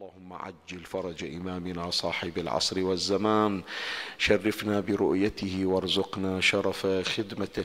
[0.00, 3.62] اللهم عجل فرج إمامنا صاحب العصر والزمان
[4.18, 7.64] شرفنا برؤيته وارزقنا شرف خدمته.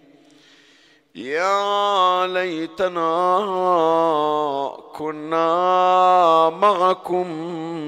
[1.14, 3.10] يا ليتنا
[4.94, 7.26] كنا معكم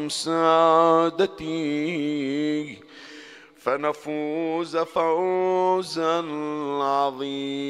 [0.08, 1.62] سادتي
[3.56, 6.24] فنفوز فوزا
[6.82, 7.62] عظيما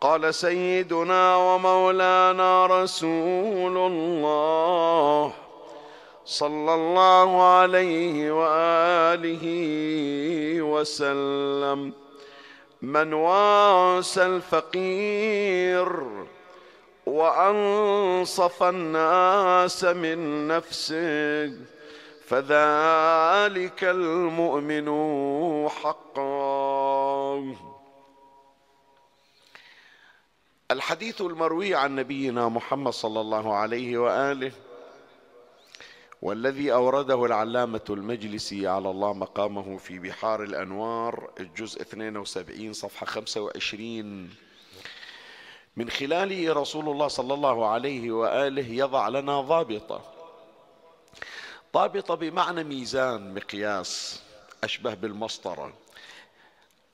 [0.00, 5.32] قال سيدنا ومولانا رسول الله
[6.24, 9.44] صلى الله عليه وآله
[10.62, 11.92] وسلم.
[12.82, 16.02] من واسى الفقير
[17.06, 21.52] وأنصف الناس من نفسه
[22.26, 24.88] فذلك المؤمن
[25.68, 27.77] حقا.
[30.70, 34.52] الحديث المروي عن نبينا محمد صلى الله عليه وآله
[36.22, 44.30] والذي أورده العلامة المجلسي على الله مقامه في بحار الأنوار الجزء 72 صفحة 25
[45.76, 50.00] من خلاله رسول الله صلى الله عليه وآله يضع لنا ضابطة.
[51.74, 54.22] ضابطة بمعنى ميزان مقياس
[54.64, 55.72] أشبه بالمسطرة.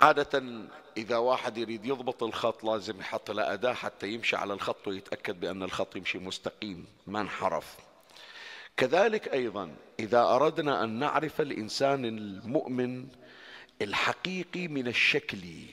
[0.00, 0.42] عادة
[0.96, 5.62] إذا واحد يريد يضبط الخط لازم يحط له أداة حتى يمشي على الخط ويتأكد بأن
[5.62, 7.76] الخط يمشي مستقيم ما انحرف.
[8.76, 13.08] كذلك أيضا إذا أردنا أن نعرف الإنسان المؤمن
[13.82, 15.66] الحقيقي من الشكلي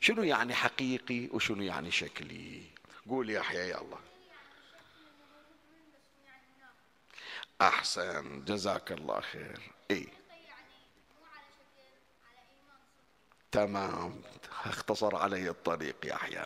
[0.00, 2.62] شنو يعني حقيقي وشنو يعني شكلي؟
[3.08, 3.98] قول يا يحيى يا الله.
[7.60, 9.60] أحسن جزاك الله خير.
[9.90, 10.06] إيه.
[13.52, 14.22] تمام.
[14.64, 16.44] اختصر علي الطريق يحيى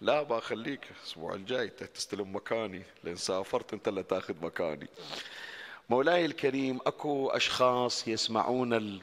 [0.00, 2.82] لا بخليك الأسبوع الجاي تستلم مكاني.
[3.04, 4.88] لأن سافرت أنت اللي تأخذ مكاني.
[5.88, 9.00] مولاي الكريم أكو أشخاص يسمعون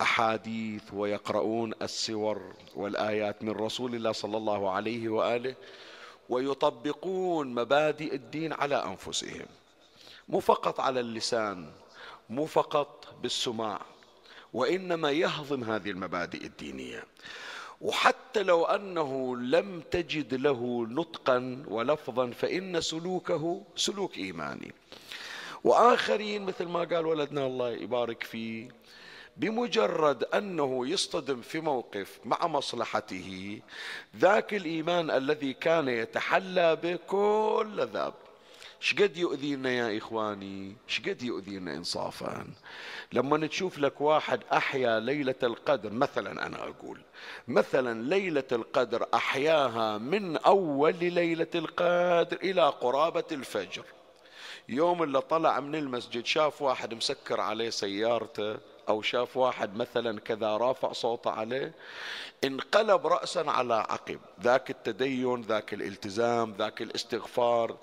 [0.00, 5.54] الأحاديث ويقرؤون السور والآيات من رسول الله صلى الله عليه وآله
[6.28, 9.46] ويطبقون مبادئ الدين على أنفسهم.
[10.28, 11.72] مو فقط على اللسان
[12.30, 13.80] مو فقط بالسماع.
[14.52, 17.04] وإنما يهضم هذه المبادئ الدينية.
[17.80, 24.72] وحتى لو أنه لم تجد له نطقا ولفظا فإن سلوكه سلوك إيماني.
[25.64, 28.68] وآخرين مثل ما قال ولدنا الله يبارك فيه
[29.36, 33.60] بمجرد أنه يصطدم في موقف مع مصلحته
[34.16, 38.14] ذاك الإيمان الذي كان يتحلى به كل ذاب
[38.80, 42.46] شقد يؤذينا يا إخواني؟ شقد يؤذينا إنصافا.
[43.12, 47.00] لما تشوف لك واحد أحيا ليلة القدر مثلا أنا أقول
[47.48, 53.84] مثلا ليلة القدر أحياها من أول ليلة القدر إلى قرابة الفجر.
[54.68, 58.58] يوم اللي طلع من المسجد شاف واحد مسكر عليه سيارته
[58.88, 61.74] أو شاف واحد مثلا كذا رافع صوته عليه
[62.44, 64.20] انقلب رأسا على عقب.
[64.42, 67.76] ذاك التدين ذاك الالتزام ذاك الاستغفار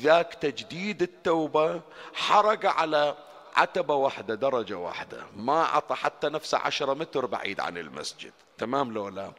[0.00, 1.80] ذاك تجديد التوبة
[2.14, 3.16] حرق على
[3.56, 5.26] عتبة واحدة درجة واحدة.
[5.36, 8.32] ما عطى حتى نفسه عشرة متر بعيد عن المسجد.
[8.58, 9.32] تمام لو لا؟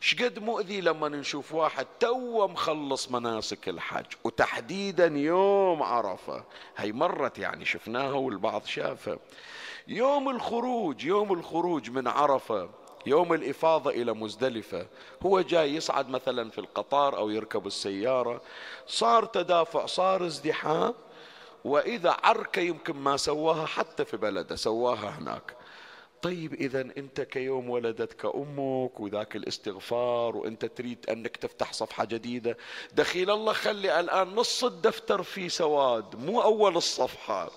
[0.00, 6.44] شقد مؤذي لما نشوف واحد تو مخلص مناسك الحج وتحديدا يوم عرفة.
[6.76, 9.18] هي مرت يعني شفناها والبعض شافها.
[9.88, 12.68] يوم الخروج يوم الخروج من عرفة
[13.06, 14.86] يوم الإفاضة إلى مزدلفة
[15.22, 18.40] هو جاي يصعد مثلا في القطار أو يركب السيارة
[18.86, 20.94] صار تدافع صار ازدحام
[21.64, 25.56] وإذا عركة يمكن ما سواها حتى في بلده سواها هناك.
[26.22, 32.56] طيب إذا أنت كيوم ولدتك أمك وذاك الاستغفار وأنت تريد أنك تفتح صفحة جديدة
[32.94, 37.50] دخيل الله خلي الآن نص الدفتر فيه سواد مو أول الصفحة.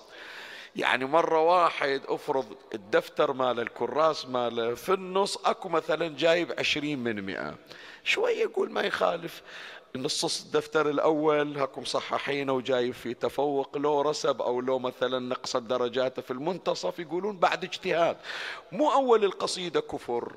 [0.76, 7.22] يعني مرة واحد افرض الدفتر ماله الكراس ماله في النص اكو مثلا جايب عشرين من
[7.22, 7.54] مئة.
[8.04, 9.42] شوية يقول ما يخالف.
[9.96, 16.22] نص الدفتر الأول هاكم صححينه وجايب فيه تفوق لو رسب أو لو مثلا نقص درجاته
[16.22, 18.16] في المنتصف يقولون بعد اجتهاد.
[18.72, 20.36] مو أول القصيدة كفر.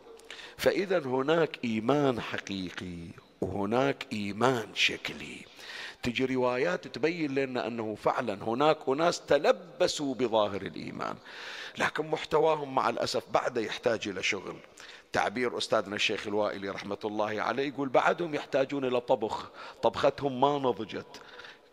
[0.58, 3.08] فإذا هناك إيمان حقيقي
[3.42, 5.46] وهناك إيمان شكلي.
[6.04, 11.16] تجي روايات تبين لنا أنه فعلا هناك أناس تلبسوا بظاهر الإيمان
[11.78, 14.56] لكن محتواهم مع الأسف بعد يحتاج إلى شغل.
[15.14, 19.50] تعبير أستاذنا الشيخ الوائلي رحمة الله عليه يقول بعدهم يحتاجون إلى طبخ
[19.84, 21.22] طبختهم ما نضجت.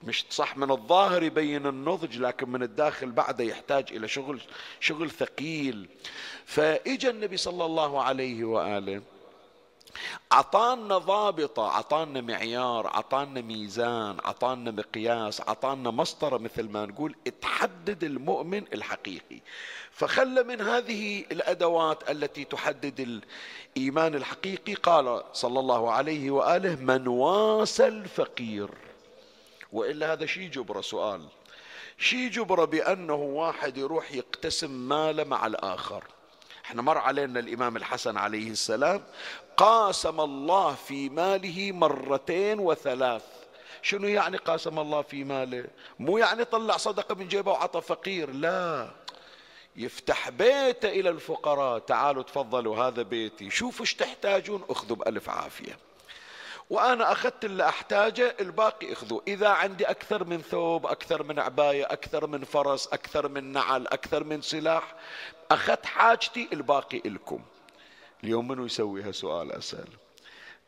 [0.02, 4.40] مش صح من الظاهر يبين النضج لكن من الداخل بعده يحتاج إلى شغل
[4.80, 5.88] شغل ثقيل.
[6.44, 9.02] فإجا النبي صلى الله عليه وآله
[10.32, 18.64] عطانا ضابطة عطانا معيار عطانا ميزان عطانا مقياس عطانا مسطرة مثل ما نقول تحدد المؤمن
[18.72, 19.40] الحقيقي.
[19.92, 23.22] فخلى من هذه الأدوات التي تحدد
[23.76, 28.70] الإيمان الحقيقي قال صلى الله عليه وآله من واسى الفقير.
[29.72, 31.26] وإلا هذا شي جبر سؤال.
[31.98, 36.04] شي جبر بأنه واحد يروح يقتسم ماله مع الآخر.
[36.64, 39.02] إحنا مر علينا الإمام الحسن عليه السلام
[39.60, 43.22] قاسم الله في ماله مرتين وثلاث.
[43.82, 45.64] شنو يعني قاسم الله في ماله؟
[45.98, 48.90] مو يعني طلع صدقة من جيبه وعطى فقير لا.
[49.76, 51.78] يفتح بيته إلى الفقراء.
[51.78, 53.50] تعالوا تفضلوا هذا بيتي.
[53.50, 55.78] شوفوا إيش تحتاجون أخذوا بألف عافية.
[56.70, 62.26] وأنا أخذت اللي أحتاجه الباقي اخذوا إذا عندي أكثر من ثوب أكثر من عباية أكثر
[62.26, 64.94] من فرس أكثر من نعل أكثر من سلاح
[65.50, 67.40] أخذت حاجتي الباقي إلكم.
[68.24, 69.88] اليوم منو يسوي سؤال أسأل.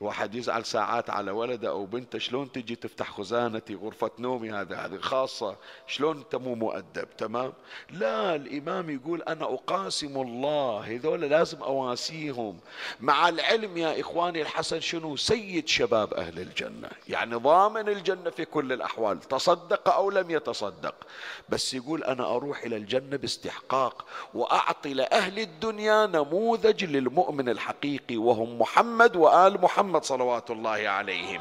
[0.03, 4.97] واحد يزعل ساعات على ولده أو بنته شلون تجي تفتح خزانتي غرفة نومي هذا هذه
[4.97, 5.57] خاصة
[5.87, 7.53] شلون أنت مو مؤدب؟ تمام؟
[7.91, 12.59] لا الإمام يقول أنا أقاسم الله هذول لازم أواسيهم.
[13.01, 16.89] مع العلم يا إخواني الحسن شنو؟ سيد شباب أهل الجنة.
[17.09, 20.95] يعني ضامن الجنة في كل الأحوال تصدق أو لم يتصدق.
[21.49, 29.17] بس يقول أنا أروح إلى الجنة باستحقاق وأعطي لأهل الدنيا نموذج للمؤمن الحقيقي وهم محمد
[29.17, 29.92] وآل محمد.
[29.93, 31.41] محمد صلوات الله عليهم.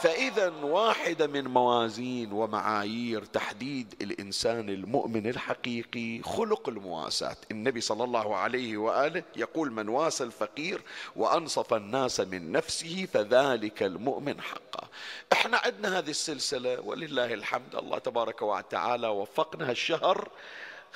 [0.00, 7.36] فإذا واحدة من موازين ومعايير تحديد الإنسان المؤمن الحقيقي خلق المواساة.
[7.50, 10.82] النبي صلى الله عليه وآله يقول من واسى الفقير
[11.16, 14.88] وأنصف الناس من نفسه فذلك المؤمن حقا.
[15.32, 20.28] إحنا عندنا هذه السلسلة ولله الحمد الله تبارك وتعالى وفقنا الشهر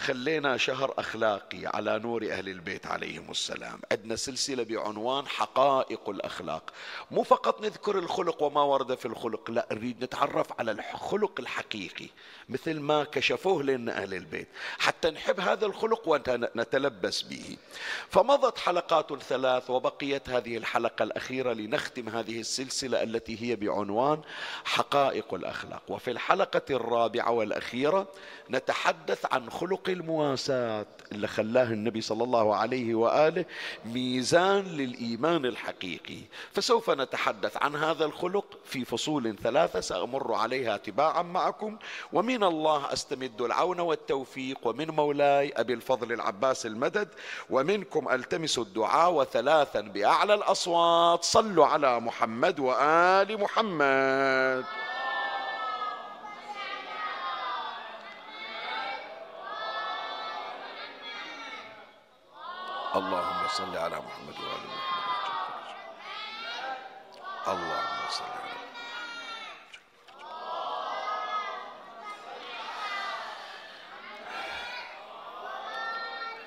[0.00, 3.81] خلينا شهر أخلاقي على نور أهل البيت عليهم السلام.
[3.93, 6.70] عندنا سلسلة بعنوان حقائق الأخلاق.
[7.11, 12.06] مو فقط نذكر الخلق وما ورد في الخلق لا نريد نتعرف على الخلق الحقيقي
[12.49, 14.49] مثل ما كشفوه لنا أهل البيت.
[14.79, 17.56] حتى نحب هذا الخلق ونتلبس به.
[18.11, 24.20] فمضت حلقات ثلاث وبقيت هذه الحلقة الأخيرة لنختم هذه السلسلة التي هي بعنوان
[24.64, 25.82] حقائق الأخلاق.
[25.88, 28.08] وفي الحلقة الرابعة والأخيرة
[28.50, 33.45] نتحدث عن خلق المواساة اللي خلاه النبي صلى الله عليه وآله
[33.85, 36.19] ميزان للإيمان الحقيقي.
[36.53, 41.76] فسوف نتحدث عن هذا الخلق في فصول ثلاثة سأمر عليها تباعا معكم.
[42.12, 44.59] ومن الله أستمد العون والتوفيق.
[44.67, 47.09] ومن مولاي أبي الفضل العباس المدد.
[47.50, 51.25] ومنكم ألتمس الدعاء وثلاثا بأعلى الأصوات.
[51.25, 54.64] صلوا على محمد وآل محمد.
[62.90, 65.11] اللهم صل على محمد وآل محمد.
[67.49, 68.50] اللهم صل على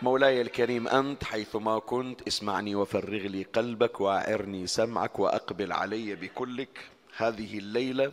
[0.01, 6.89] مولاي الكريم أنت حيثما كنت اسمعني وفرغ لي قلبك وأعرني سمعك وأقبل علي بكلك.
[7.17, 8.12] هذه الليلة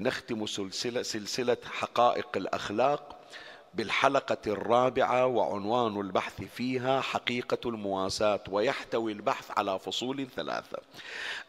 [0.00, 3.17] نختم سلسلة, سلسلة حقائق الأخلاق.
[3.78, 10.78] بالحلقة الرابعة وعنوان البحث فيها حقيقة المواساة ويحتوي البحث على فصول ثلاثة.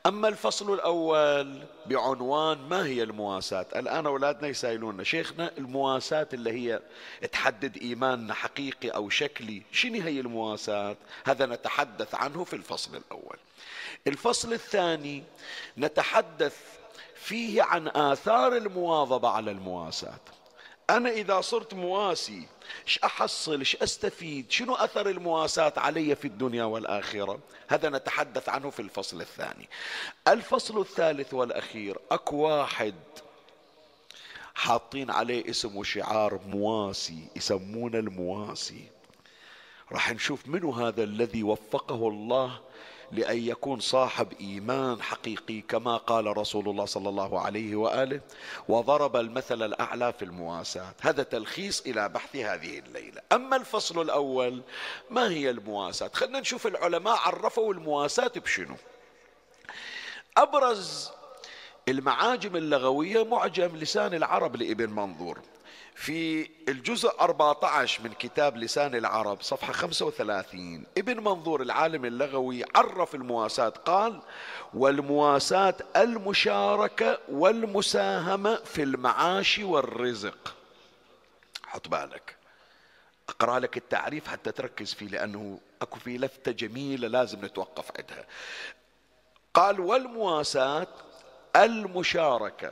[0.06, 6.80] أما الفصل الأول بعنوان ما هي المواساة؟ الآن أولادنا يسائلون شيخنا المواساة اللي هي
[7.32, 10.96] تحدد إيماننا حقيقي أو شكلي شنو هي المواساة؟
[11.26, 13.38] هذا نتحدث عنه في الفصل الأول.
[14.08, 15.24] الفصل الثاني
[15.78, 16.58] نتحدث
[17.16, 20.20] فيه عن آثار المواظبة على المواساة.
[20.90, 22.48] أنا إذا صرت مواسي
[22.88, 28.82] إيش أحصل؟ إيش أستفيد؟ شنو أثر المواساة علي في الدنيا والآخرة؟ هذا نتحدث عنه في
[28.82, 29.70] الفصل الثاني.
[30.28, 32.96] الفصل الثالث والأخير أكو واحد
[34.56, 38.84] حاطين عليه اسم وشعار مواسي يسمونه المواسي.
[39.92, 42.60] راح نشوف منو هذا الذي وفقه الله
[43.12, 48.22] لأن يكون صاحب إيمان حقيقي كما قال رسول الله صلى الله عليه وآله
[48.68, 50.94] وضرب المثل الأعلى في المواساة.
[51.02, 53.22] هذا تلخيص إلى بحث هذه الليلة.
[53.32, 54.62] أما الفصل الأول
[55.10, 58.76] ما هي المواساة؟ خلنا نشوف العلماء عرفوا المواساة بشنو.
[60.38, 61.12] أبرز
[61.88, 65.40] المعاجم اللغوية معجم لسان العرب لابن منظور.
[66.00, 73.70] في الجزء 14 من كتاب لسان العرب صفحة 35 ابن منظور العالم اللغوي عرف المواساة
[73.70, 74.22] قال
[74.74, 80.56] والمواساة المشاركة والمساهمة في المعاش والرزق.
[81.66, 82.36] حط بالك.
[83.30, 88.26] اقرأ لك التعريف حتى تركز فيه لأنه أكو في لفتة جميلة لازم نتوقف عندها.
[89.54, 90.88] قال والمواساة
[91.56, 92.72] المشاركة.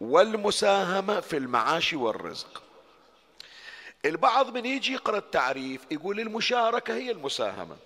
[0.00, 2.62] والمساهمة في المعاش والرزق.
[4.04, 7.76] البعض من يجي يقرأ التعريف يقول المشاركة هي المساهمة.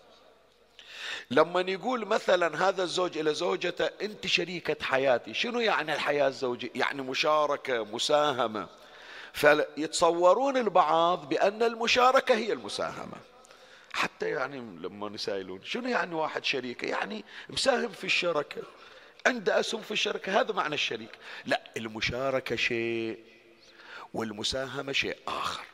[1.31, 5.35] لما يقول مثلا هذا الزوج إلى زوجته أنت شريكة حياتي.
[5.35, 8.69] شنو يعني الحياة الزوجية؟ يعني مشاركة مساهمة.
[9.33, 13.17] فيتصورون البعض بأن المشاركة هي المساهمة.
[13.93, 18.63] حتى يعني لما يسائلون شنو يعني واحد شريكة؟ يعني مساهم في الشركة.
[19.27, 21.11] عنده أسهم في الشركة هذا معنى الشريك.
[21.47, 23.19] لا المشاركة شيء
[24.15, 25.65] والمساهمة شيء آخر.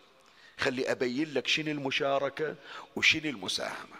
[0.59, 2.55] خلي أبين لك شنو المشاركة
[2.97, 3.97] وشنو المساهمة.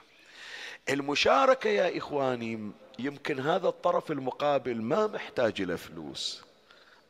[0.89, 6.43] المشاركة يا إخواني يمكن هذا الطرف المقابل ما محتاج إلى فلوس.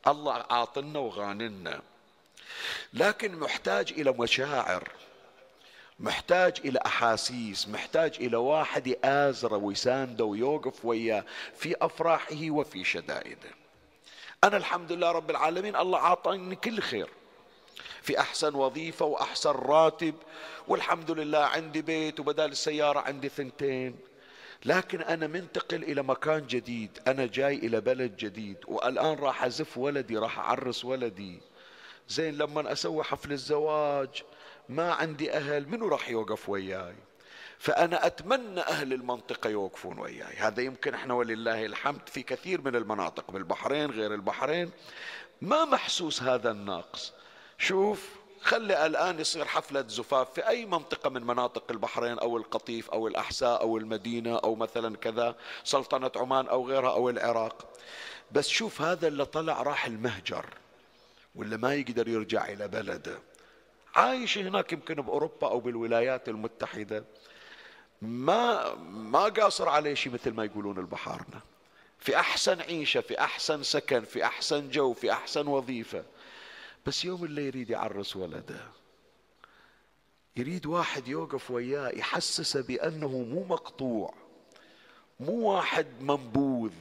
[0.07, 1.81] الله عاطلنا وغانلنا.
[2.93, 4.91] لكن محتاج إلى مشاعر.
[5.99, 11.23] محتاج إلى أحاسيس محتاج إلى واحد يآزره ويسانده ويوقف وياه
[11.55, 13.49] في أفراحه وفي شدائده.
[14.43, 17.09] أنا الحمد لله رب العالمين الله أعطاني كل خير.
[18.01, 20.15] في أحسن وظيفة وأحسن راتب
[20.67, 23.95] والحمد لله عندي بيت وبدال السيارة عندي ثنتين.
[24.65, 30.17] لكن أنا منتقل إلى مكان جديد أنا جاي إلى بلد جديد والآن راح أزف ولدي
[30.17, 31.41] راح أعرس ولدي.
[32.09, 34.23] زين لما أسوي حفل الزواج
[34.69, 36.95] ما عندي أهل منو راح يوقف وياي؟
[37.59, 40.35] فأنا أتمنى أهل المنطقة يوقفون وياي.
[40.37, 44.71] هذا يمكن إحنا ولله الحمد في كثير من المناطق بالبحرين غير البحرين.
[45.41, 47.13] ما محسوس هذا النقص
[47.57, 48.09] شوف
[48.41, 53.61] خلي الآن يصير حفلة زفاف في أي منطقة من مناطق البحرين أو القطيف أو الأحساء
[53.61, 57.73] أو المدينة أو مثلا كذا سلطنة عمان أو غيرها أو العراق.
[58.31, 60.45] بس شوف هذا اللي طلع راح المهجر
[61.35, 63.19] ولا ما يقدر يرجع إلى بلده.
[63.97, 67.03] عايش هناك يمكن بأوروبا أو بالولايات المتحدة.
[68.01, 71.41] ما ما قاصر عليه شيء مثل ما يقولون البحارنا.
[71.99, 76.05] في أحسن عيشة في أحسن سكن في أحسن جو في أحسن وظيفة.
[76.85, 78.59] بس يوم اللي يريد يعرس ولده
[80.37, 84.13] يريد واحد يوقف وياه يحسسه بأنه مو مقطوع
[85.19, 86.73] مو واحد منبوذ.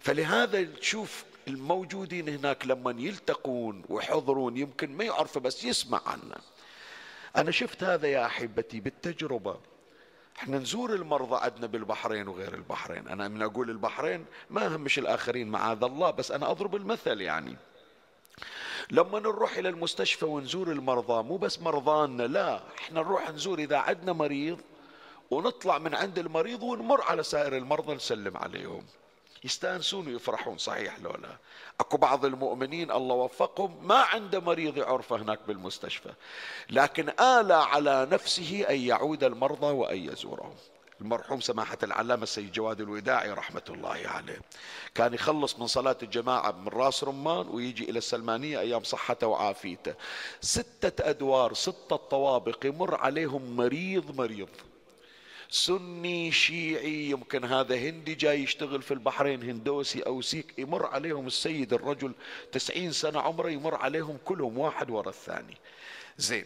[0.00, 6.40] فلهذا تشوف الموجودين هناك لما يلتقون ويحضرون يمكن ما يعرفوا بس يسمع عنا
[7.36, 9.56] أنا شفت هذا يا أحبتي بالتجربة.
[10.36, 13.08] إحنا نزور المرضى عندنا بالبحرين وغير البحرين.
[13.08, 17.56] أنا من أقول البحرين ما أهمش الآخرين معاذ الله بس أنا أضرب المثل يعني.
[18.90, 24.12] لما نروح إلى المستشفى ونزور المرضى مو بس مرضانا لا إحنا نروح نزور إذا عندنا
[24.12, 24.60] مريض
[25.30, 28.84] ونطلع من عند المريض ونمر على سائر المرضى نسلم عليهم.
[29.44, 31.36] يستانسون ويفرحون صحيح لولا
[31.80, 36.12] أكو بعض المؤمنين الله وفقهم ما عنده مريض يعرفه هناك بالمستشفى
[36.70, 40.54] لكن آلى على نفسه أن يعود المرضى وأن يزورهم.
[41.00, 44.40] المرحوم سماحة العلامة السيد جواد الوداعي رحمة الله عليه
[44.94, 49.94] كان يخلص من صلاة الجماعة من راس رمان ويجي إلى السلمانية أيام صحته وعافيته.
[50.40, 54.48] ستة أدوار ستة طوابق يمر عليهم مريض مريض.
[55.54, 61.72] سني شيعي يمكن هذا هندي جاي يشتغل في البحرين هندوسي أو سيك يمر عليهم السيد
[61.72, 62.12] الرجل
[62.52, 65.56] تسعين سنة عمره يمر عليهم كلهم واحد ورا الثاني.
[66.18, 66.44] زين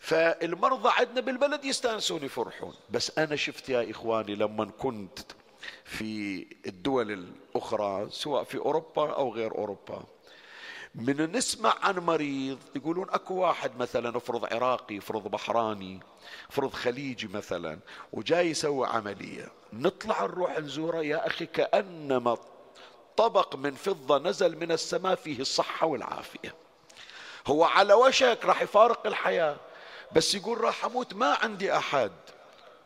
[0.00, 2.74] فالمرضى عندنا بالبلد يستانسون يفرحون.
[2.90, 5.18] بس أنا شفت يا إخواني لما كنت
[5.84, 10.04] في الدول الأخرى سواء في أوروبا أو غير أوروبا
[10.98, 16.00] من نسمع عن مريض يقولون أكو واحد مثلا افرض عراقي افرض بحراني
[16.50, 17.78] افرض خليجي مثلا
[18.12, 19.48] وجاي يسوي عملية.
[19.72, 22.38] نطلع نروح نزوره يا أخي كأنما
[23.16, 26.54] طبق من فضة نزل من السماء فيه الصحة والعافية.
[27.46, 29.56] هو على وشك راح يفارق الحياة
[30.12, 32.12] بس يقول راح أموت ما عندي أحد.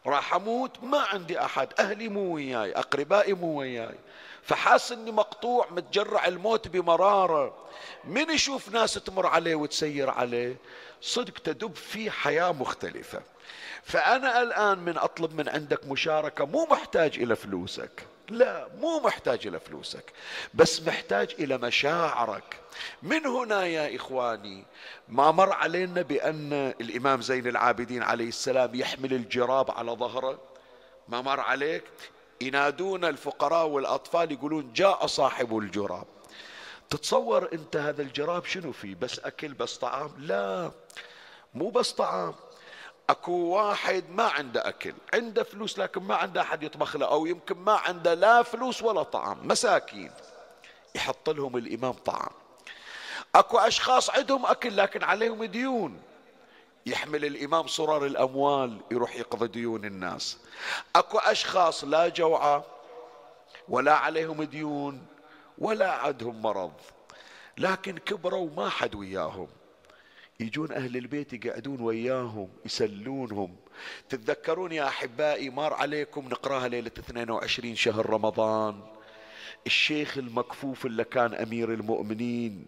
[0.06, 3.98] راح أموت ما عندي أحد أهلي مو وياي أقربائي مو وياي.
[4.42, 7.56] فحاس إني مقطوع متجرع الموت بمرارة.
[8.04, 10.56] من يشوف ناس تمر عليه وتسير عليه؟
[11.00, 13.22] صدق تدب فيه حياة مختلفة.
[13.82, 18.06] فأنا الآن من أطلب من عندك مشاركة مو محتاج إلى فلوسك.
[18.28, 20.12] لا مو محتاج إلى فلوسك
[20.54, 22.56] بس محتاج إلى مشاعرك.
[23.02, 24.64] من هنا يا إخواني؟
[25.08, 30.38] ما مر علينا بأن الإمام زين العابدين عليه السلام يحمل الجراب على ظهره؟
[31.08, 31.84] ما مر عليك؟
[32.46, 36.06] ينادون الفقراء والأطفال يقولون جاء صاحب الجراب.
[36.90, 40.70] تتصور أنت هذا الجراب شنو فيه؟ بس أكل بس طعام؟ لا
[41.54, 42.34] مو بس طعام.
[43.10, 47.58] أكو واحد ما عنده أكل عنده فلوس لكن ما عنده أحد يطبخ له أو يمكن
[47.58, 50.10] ما عنده لا فلوس ولا طعام مساكين.
[50.94, 52.32] يحط لهم الإمام طعام.
[53.34, 56.02] أكو أشخاص عندهم أكل لكن عليهم ديون.
[56.86, 60.38] يحمل الإمام صرر الأموال يروح يقضي ديون الناس.
[60.96, 62.62] أكو أشخاص لا جوعى
[63.68, 65.06] ولا عليهم ديون
[65.58, 66.72] ولا عندهم مرض.
[67.58, 69.48] لكن كبروا ما حد وياهم.
[70.40, 73.56] يجون أهل البيت يقعدون وياهم يسلونهم.
[74.08, 78.80] تتذكرون يا أحبائي مار عليكم نقرأها ليلة 22 شهر رمضان؟
[79.66, 82.66] الشيخ المكفوف اللي كان أمير المؤمنين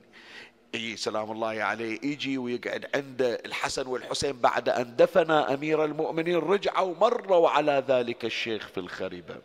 [0.75, 1.99] إي سلام الله عليه.
[2.03, 8.69] يجي ويقعد عند الحسن والحسين بعد أن دفن أمير المؤمنين رجعوا مروا على ذلك الشيخ
[8.69, 9.37] في الخريبة.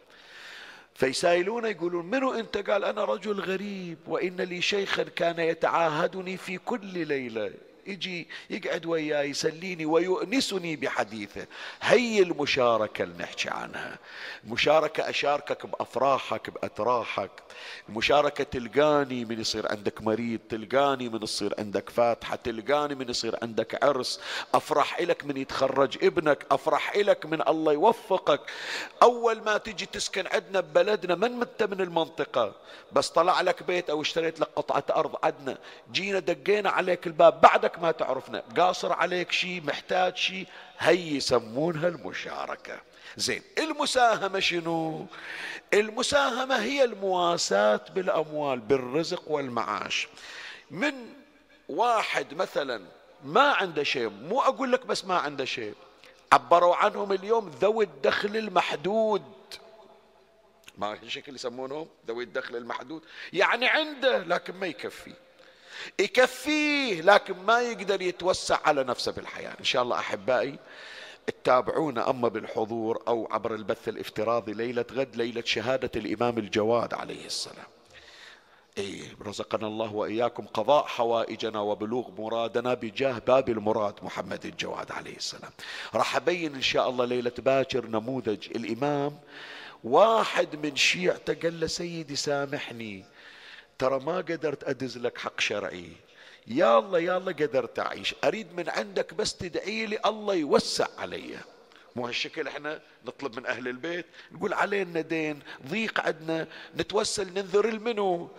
[0.96, 7.08] فيسائلون يقولون منو أنت؟ قال أنا رجل غريب وإن لي شيخا كان يتعاهدني في كل
[7.08, 7.52] ليلة.
[7.90, 11.46] يجي يقعد وياي يسليني ويؤنسني بحديثه.
[11.82, 13.98] هي المشاركة اللي نحكي عنها.
[14.44, 17.32] المشاركة أشاركك بأفراحك بأتراحك.
[17.90, 23.84] المشاركة تلقاني من يصير عندك مريض تلقاني من يصير عندك فاتحة تلقاني من يصير عندك
[23.84, 24.20] عرس.
[24.54, 28.42] أفرح إلك من يتخرج ابنك أفرح إلك من الله يوفقك.
[29.04, 32.56] أول ما تجي تسكن عندنا ببلدنا من مت من المنطقة؟
[32.92, 35.58] بس طلع لك بيت أو اشتريت لك قطعة أرض عندنا.
[35.92, 38.44] جينا دقينا عليك الباب بعدك ما تعرفنا.
[38.58, 40.48] قاصر عليك شيء محتاج شيء
[40.80, 42.80] هي يسمونها المشاركة.
[43.18, 45.06] زين المساهمة شنو؟
[45.74, 50.08] المساهمة هي المواساة بالأموال بالرزق والمعاش.
[50.72, 50.94] من
[51.70, 52.82] واحد مثلا
[53.24, 55.74] ما عنده شيء مو أقول لك بس ما عنده شيء
[56.32, 59.24] عبروا عنهم اليوم ذوي الدخل المحدود.
[60.78, 63.04] ما شكل يسمونهم؟ ذوي الدخل المحدود.
[63.34, 65.14] يعني عنده لكن ما يكفي.
[66.00, 69.56] يكفيه لكن ما يقدر يتوسع على نفسه بالحياة.
[69.60, 70.60] إن شاء الله أحبائي
[71.28, 77.68] تتابعونا أما بالحضور أو عبر البث الافتراضي ليلة غد ليلة شهادة الإمام الجواد عليه السلام.
[78.78, 85.52] إيه رزقنا الله وإياكم قضاء حوائجنا وبلوغ مرادنا بجاه باب المراد محمد الجواد عليه السلام.
[85.96, 89.20] راح أبين إن شاء الله ليلة باكر نموذج الإمام
[89.84, 93.06] واحد من شيعته قال له سيدي سامحني
[93.80, 95.90] ترى ما قدرت أدز لك حق شرعي.
[96.48, 98.16] يا الله يا الله قدرت أعيش.
[98.24, 101.38] أريد من عندك بس تدعي لي الله يوسع علي.
[101.96, 108.30] مو هالشكل إحنا نطلب من أهل البيت؟ نقول علينا دين ضيق عندنا نتوسل ننذر المنو.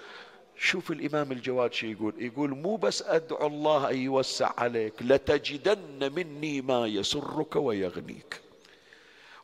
[0.59, 2.15] شوف الإمام الجواد شو يقول.
[2.19, 8.41] يقول مو بس أدعو الله أن يوسع عليك لتجدن مني ما يسرك ويغنيك.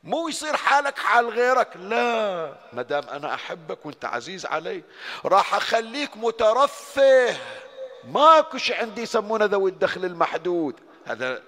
[0.07, 2.53] مو يصير حالك حال غيرك لا.
[2.73, 4.83] ما دام أنا أحبك وأنت عزيز علي
[5.25, 7.37] راح أخليك مترفه.
[8.05, 10.75] ماكو شيء عندي يسمونه ذوي الدخل المحدود.
[11.07, 11.43] هذا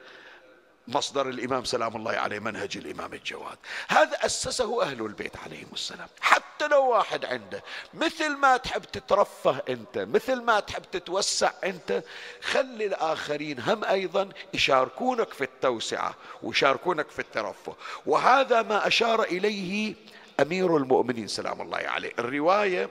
[0.88, 3.58] مصدر الإمام سلام الله عليه منهج الإمام الجواد.
[3.88, 6.08] هذا أسسه أهل البيت عليهم السلام.
[6.20, 7.62] حتى لو واحد عنده
[7.94, 12.02] مثل ما تحب تترفه أنت مثل ما تحب تتوسع أنت
[12.42, 17.76] خلي الآخرين هم أيضا يشاركونك في التوسعة ويشاركونك في الترفه.
[18.06, 19.94] وهذا ما أشار إليه
[20.40, 22.12] أمير المؤمنين سلام الله عليه.
[22.18, 22.90] الرواية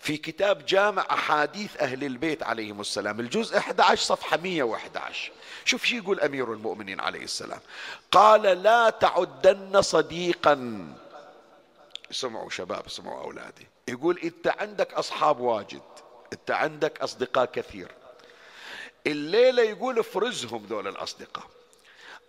[0.00, 5.32] في كتاب جامع أحاديث أهل البيت عليهم السلام الجزء 11 صفحة 111
[5.64, 7.60] شوف شو يقول أمير المؤمنين عليه السلام.
[8.10, 10.86] قال لا تعدن صديقا.
[12.10, 13.66] اسمعوا شباب اسمعوا أولادي.
[13.88, 15.82] يقول أنت عندك أصحاب واجد
[16.32, 17.90] أنت عندك أصدقاء كثير.
[19.06, 21.46] الليلة يقول افرزهم ذول الأصدقاء.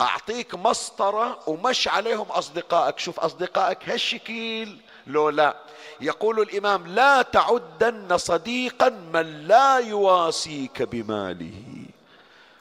[0.01, 2.99] أعطيك مسطرة ومش عليهم أصدقائك.
[2.99, 4.77] شوف أصدقائك هالشكل
[5.09, 5.55] لو لا.
[6.01, 11.85] يقول الإمام لا تعدن صديقا من لا يواسيك بماله.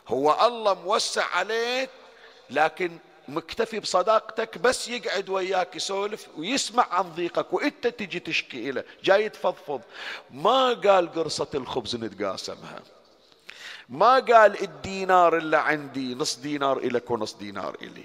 [0.08, 1.90] هو الله موسع عليك
[2.50, 9.28] لكن مكتفي بصداقتك بس يقعد وياك يسولف ويسمع عن ضيقك وإنت تجي تشكي له جاي
[9.28, 9.80] تفضفض.
[10.30, 12.82] ما قال قرصة الخبز نتقاسمها.
[13.88, 18.04] ما قال الدينار اللي عندي نص دينار إلك ونص دينار إلي.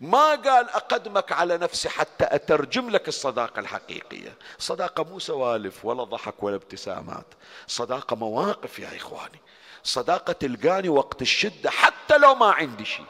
[0.00, 4.34] ما قال أقدمك على نفسي حتى أترجم لك الصداقة الحقيقية.
[4.58, 7.26] صداقة مو سوالف ولا ضحك ولا ابتسامات.
[7.66, 9.40] صداقة مواقف يا إخواني.
[9.84, 13.06] صداقة تلقاني وقت الشدة حتى لو ما عندي شيء.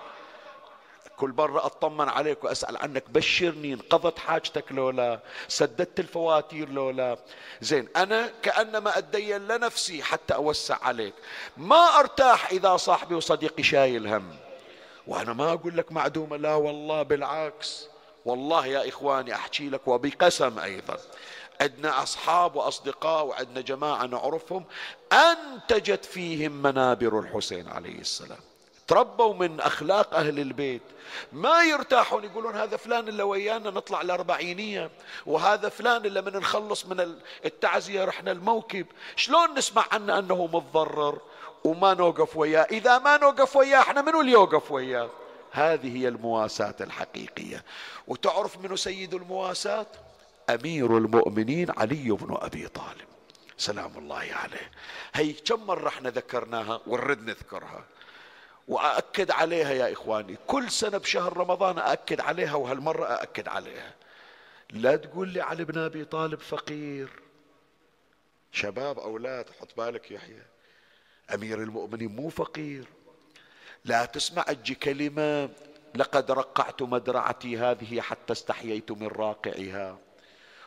[1.16, 7.18] كل مرة أطمن عليك وأسأل عنك بشرني انقضت حاجتك لولا سددت الفواتير لولا.
[7.60, 11.14] زين أنا كأنما أتدين لنفسي حتى أوسع عليك.
[11.56, 14.45] ما أرتاح إذا صاحبي وصديقي شايل هم.
[15.06, 17.88] وأنا ما أقول لك معدومة لا والله بالعكس.
[18.24, 20.98] والله يا إخواني أحكي لك وبقسم أيضا.
[21.60, 24.64] عندنا أصحاب وأصدقاء وعندنا جماعة نعرفهم.
[25.12, 28.38] أنتجت فيهم منابر الحسين عليه السلام.
[28.88, 30.82] تربوا من أخلاق أهل البيت.
[31.32, 34.90] ما يرتاحون يقولون هذا فلان اللي ويانا نطلع الأربعينية
[35.26, 38.86] وهذا فلان اللي من نخلص من التعزية رحنا الموكب.
[39.16, 41.18] شلون نسمع عنه أنه متضرر
[41.64, 45.10] وما نوقف وياه؟ إذا ما نوقف وياه إحنا منو اللي يوقف وياه؟
[45.50, 47.64] هذه هي المواساة الحقيقية.
[48.08, 49.86] وتعرف منو سيد المواساة؟
[50.50, 53.06] أمير المؤمنين علي بن أبي طالب.
[53.58, 54.70] سلام الله عليه.
[55.14, 57.84] هي كم مرة إحنا ذكرناها؟ ونرد نذكرها.
[58.68, 60.36] وأأكد عليها يا إخواني.
[60.46, 63.94] كل سنة بشهر رمضان أأكد عليها وهالمرة أأكد عليها.
[64.70, 67.08] لا تقول لي علي بن أبي طالب فقير.
[68.52, 70.42] شباب أولاد حط بالك يحيى.
[71.34, 72.84] أمير المؤمنين مو فقير.
[73.84, 75.48] لا تسمع أجي كلمة
[75.94, 79.98] لقد رقعت مدرعتي هذه حتى استحييت من راقعها.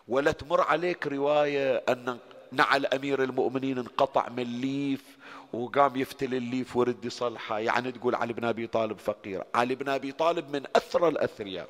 [0.08, 2.18] ولا تمر عليك رواية أن
[2.52, 5.04] نعل أمير المؤمنين انقطع من ليف
[5.54, 9.44] وقام يفتل الليف ورد يصلحه يعني تقول علي بن أبي طالب فقير.
[9.56, 11.68] علي بن أبي طالب من أثرى الأثرياء.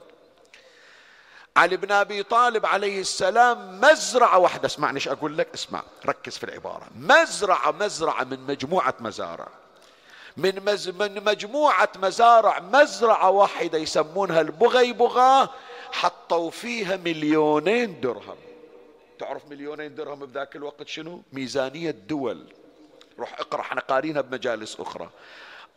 [1.57, 4.65] علي بن أبي طالب عليه السلام مزرعة واحدة.
[4.65, 6.87] اسمعني إيش أقول لك؟ اسمع ركز في العبارة.
[6.95, 9.47] مزرعة مزرعة من مجموعة مزارع.
[10.37, 15.53] من, مز من مجموعة مزارع مزرعة واحدة يسمونها البغيبغة
[15.91, 18.37] حطوا فيها مليونين درهم.
[19.19, 22.45] تعرف مليونين درهم بذاك الوقت شنو؟ ميزانية دول.
[23.19, 25.10] روح اقرأ إحنا قارينها بمجالس أخرى.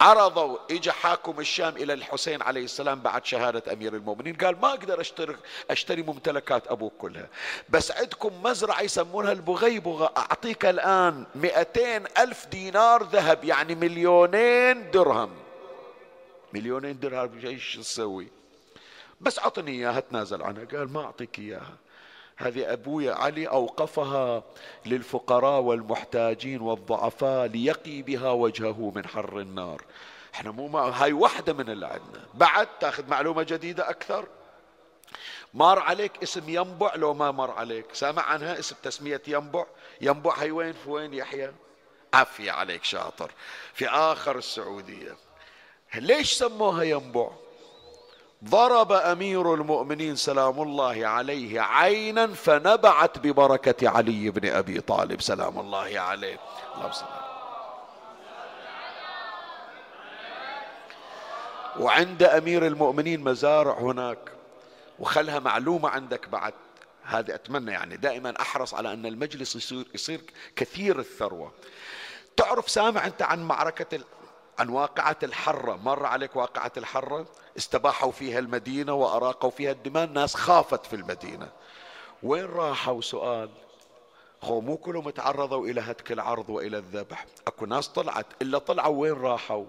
[0.01, 4.37] عرضوا اجى حاكم الشام إلى الحسين عليه السلام بعد شهادة أمير المؤمنين.
[4.37, 5.37] قال ما أقدر أشتري
[5.71, 7.29] أشتري ممتلكات أبوك كلها.
[7.69, 10.13] بس عندكم مزرعة يسمونها البغيبغة.
[10.17, 15.31] أعطيك الآن مئتين ألف دينار ذهب يعني مليونين درهم.
[16.53, 18.29] مليونين درهم إيش تسوي
[19.21, 20.65] بس أعطني إياها تنازل عنها.
[20.65, 21.77] قال ما أعطيك إياها.
[22.43, 24.43] هذه أبويا علي أوقفها
[24.87, 29.83] للفقراء والمحتاجين والضعفاء ليقي بها وجهه من حر النار.
[30.35, 30.89] إحنا مو مع...
[30.89, 34.27] هاي واحدة من اللي عندنا بعد تأخذ معلومة جديدة أكثر؟
[35.55, 37.87] مر عليك اسم ينبع لو ما مر عليك.
[37.93, 39.67] سامع عنها اسم تسمية ينبع؟
[40.01, 41.53] ينبع هي وين؟ في وين يحيى؟
[42.15, 43.31] عافية عليك شاطر.
[43.75, 45.17] في آخر السعودية.
[45.95, 47.31] ليش سموها ينبع؟
[48.45, 55.21] ضرب أمير المؤمنين سلام الله عليه عينا فنبعت ببركة علي بن أبي طالب.
[55.21, 56.39] سلام الله عليه.
[56.77, 57.07] اللهم صل
[61.79, 64.19] وعند أمير المؤمنين مزارع هناك
[64.99, 66.53] وخلها معلومة عندك بعد.
[67.05, 70.21] هذه أتمنى يعني دائما أحرص على أن المجلس يصير يصير
[70.57, 71.53] كثير الثروة.
[72.37, 74.01] تعرف سامع أنت عن معركة
[74.63, 80.05] عن واقعة الحرة مر عليك واقعة الحرة استباحوا فيها المدينة وأراقوا فيها الدماء.
[80.05, 81.49] الناس خافت في المدينة.
[82.23, 83.51] وين راحوا؟ سؤال.
[84.43, 87.27] خو مو كلهم تعرضوا إلى هتك العرض وإلى الذبح.
[87.47, 88.27] أكو ناس طلعت.
[88.43, 88.97] إلا طلعوا.
[88.97, 89.65] وين راحوا؟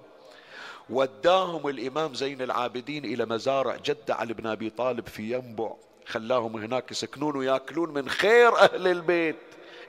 [0.90, 5.74] وداهم الإمام زين العابدين إلى مزارع جدة علي بن أبي طالب في ينبع.
[6.08, 9.36] خلاهم هناك يسكنون ويأكلون من خير أهل البيت.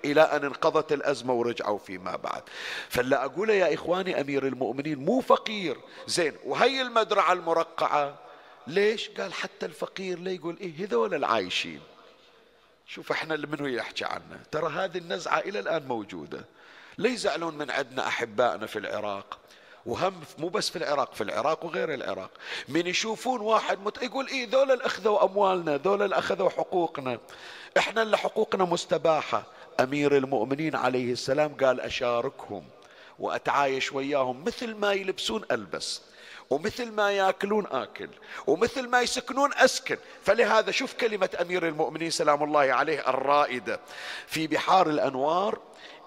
[0.04, 2.42] إلى أن انقضت الأزمة ورجعوا فيما بعد.
[2.88, 5.76] فلا أقول يا إخواني أمير المؤمنين مو فقير.
[6.06, 8.14] زين وهي المدرعة المرقعة.
[8.66, 11.80] ليش؟ قال حتى الفقير لا يقول إيه هذول العايشين.
[12.86, 16.44] شوف إحنا اللي منو يحكي عنه؟ ترى هذه النزعة إلى الآن موجودة.
[16.98, 19.38] لا يزعلون من عندنا أحبائنا في العراق.
[19.86, 22.30] وهم مو بس في العراق في العراق وغير العراق.
[22.68, 24.02] من يشوفون واحد مت...
[24.02, 27.18] يقول إيه ذولا أخذوا أموالنا ذولا أخذوا حقوقنا.
[27.78, 29.42] إحنا اللي حقوقنا مستباحة.
[29.80, 32.64] أمير المؤمنين عليه السلام قال أشاركهم
[33.18, 36.02] وأتعايش وياهم مثل ما يلبسون ألبس
[36.50, 38.08] ومثل ما يأكلون آكل
[38.46, 39.96] ومثل ما يسكنون أسكن.
[40.22, 43.80] فلهذا شوف كلمة أمير المؤمنين سلام الله عليه الرائدة.
[44.26, 45.58] في بحار الأنوار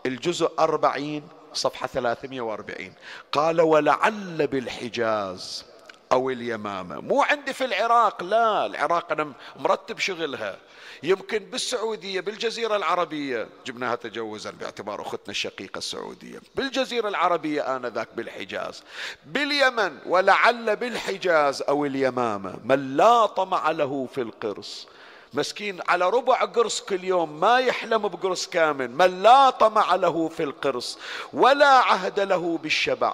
[0.06, 2.94] الجزء أربعين صفحة 340
[3.32, 5.66] قال ولعل بالحجاز.
[6.12, 7.02] أو اليمامة.
[7.02, 8.66] مو عندي في العراق لا.
[8.66, 10.58] العراق أنا مرتب شغلها.
[11.04, 13.48] يمكن بالسعودية بالجزيرة العربية.
[13.66, 16.40] جبناها تجوزا باعتبار أختنا الشقيقة السعودية.
[16.56, 18.84] بالجزيرة العربية آنذاك بالحجاز.
[19.26, 22.56] باليمن ولعل بالحجاز أو اليمامة.
[22.64, 24.88] من لا طمع له في القرص.
[25.34, 28.92] مسكين على ربع قرص كل يوم ما يحلم بقرص كامل.
[28.92, 31.00] من لا طمع له في القرص
[31.34, 33.14] ولا عهد له بالشبع.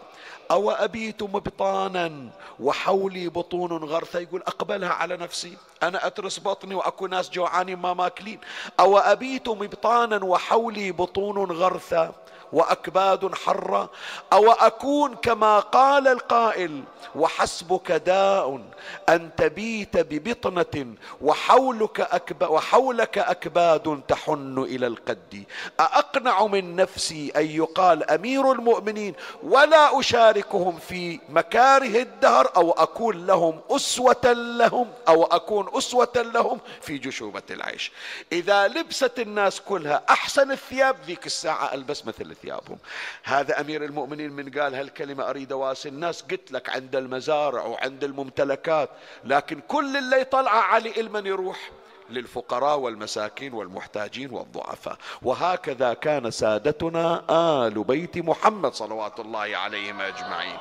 [0.52, 2.30] أو أبيت مبطانا
[2.60, 5.58] وحولي بطون غرثة؟ يقول أقبلها على نفسي.
[5.84, 8.40] أنا أترس بطني وأكو ناس جوعانين ما ماكلين.
[8.80, 12.12] أو أبيت مبطانا وحولي بطون غرثة؟
[12.54, 13.90] وأكباد حره
[14.34, 16.84] أو أكون كما قال القائل
[17.16, 18.62] وحسبك داء
[19.10, 25.44] أن تبيت ببطنة وحولك أكب وحولك أكباد تحن إلى القد.
[25.80, 33.62] أأقنع من نفسي أن يقال أمير المؤمنين ولا أشاركهم في مكاره الدهر أو أكون لهم
[33.70, 37.92] أسوة لهم أو أكون أسوة لهم في جشوبة العيش.
[38.32, 42.78] إذا لبست الناس كلها أحسن الثياب ذيك الساعة ألبس مثل ثيابهم.
[43.24, 48.90] هذا أمير المؤمنين من قال هالكلمة أريد أواسي الناس قلت لك عند المزارع وعند الممتلكات
[49.24, 51.70] لكن كل اللي يطلع علي المن يروح
[52.10, 54.98] للفقراء والمساكين والمحتاجين والضعفاء.
[55.22, 57.26] وهكذا كان سادتنا
[57.68, 60.58] آل بيت محمد صلوات الله عليهم أجمعين.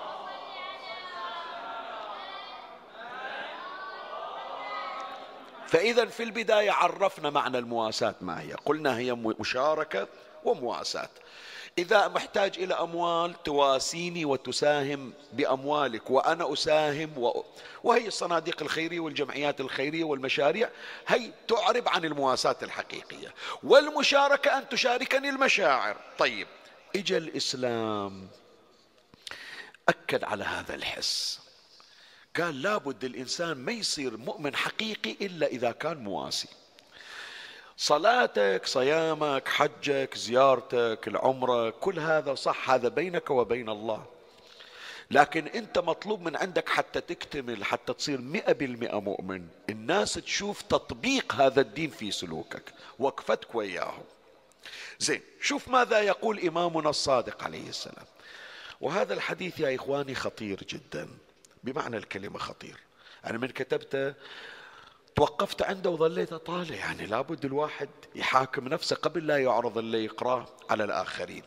[5.67, 8.53] فإذا في البداية عرفنا معنى المواساة ما هي.
[8.65, 10.07] قلنا هي مشاركة
[10.45, 11.09] ومواساة.
[11.79, 17.45] إذا محتاج إلى أموال تواسيني وتساهم بأموالك وأنا أساهم و...
[17.85, 20.71] وهي الصناديق الخيرية والجمعيات الخيرية والمشاريع.
[21.07, 23.35] هي تعرب عن المواساة الحقيقية.
[23.63, 25.97] والمشاركة أن تشاركني المشاعر.
[26.19, 26.47] طيب
[26.97, 28.29] إجا الإسلام.
[29.89, 31.41] أكد على هذا الحس.
[32.37, 36.49] قال لابد الإنسان ما يصير مؤمن حقيقي إلا إذا كان مواسي.
[37.83, 44.05] صلاتك صيامك حجك زيارتك العمرة كل هذا صح هذا بينك وبين الله.
[45.11, 49.47] لكن انت مطلوب من عندك حتى تكتمل حتى تصير مئة بالمئة مؤمن.
[49.71, 52.73] الناس تشوف تطبيق هذا الدين في سلوكك.
[52.99, 54.05] وقفتك وياهم
[54.99, 58.07] زين شوف ماذا يقول إمامنا الصادق عليه السلام.
[58.81, 61.09] وهذا الحديث يا إخواني خطير جدا.
[61.65, 62.77] بمعنى الكلمة خطير.
[63.27, 64.15] أنا من كتبته
[65.17, 70.85] توقفت عنده وظليت أطالع يعني لابد الواحد يحاكم نفسه قبل لا يعرض اللي يقراه على
[70.85, 71.43] الآخرين.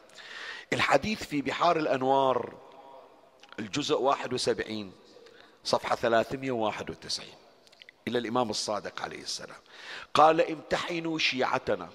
[0.73, 2.53] الحديث في بحار الأنوار
[3.59, 4.93] الجزء 71
[5.63, 7.27] صفحة 391
[8.07, 9.59] إلى الإمام الصادق عليه السلام.
[10.13, 11.89] قال امتحنوا شيعتنا.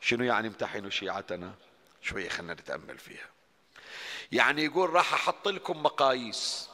[0.00, 1.54] شنو يعني امتحنوا شيعتنا؟
[2.02, 3.26] شوية خلنا نتأمل فيها.
[4.32, 6.68] يعني يقول راح أحط لكم مقاييس.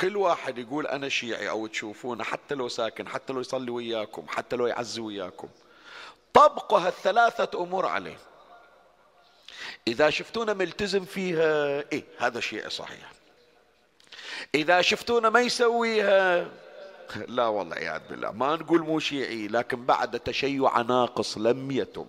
[0.00, 4.56] كل واحد يقول أنا شيعي أو تشوفونه حتى لو ساكن حتى لو يصلي وياكم حتى
[4.56, 5.48] لو يعزي وياكم.
[6.34, 8.18] طبقوا هالثلاثة أمور عليه.
[9.88, 13.12] إذا شفتونا ملتزم فيها إيه هذا شيعي صحيح.
[14.54, 16.48] إذا شفتونا ما يسويها
[17.28, 22.06] لا والله عياذ بالله ما نقول مو شيعي لكن بعد تشيع ناقص لم يتم.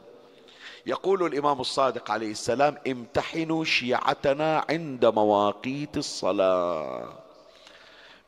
[0.86, 7.27] يقول الإمام الصادق عليه السلام امتحنوا شيعتنا عند مواقيت الصلاة.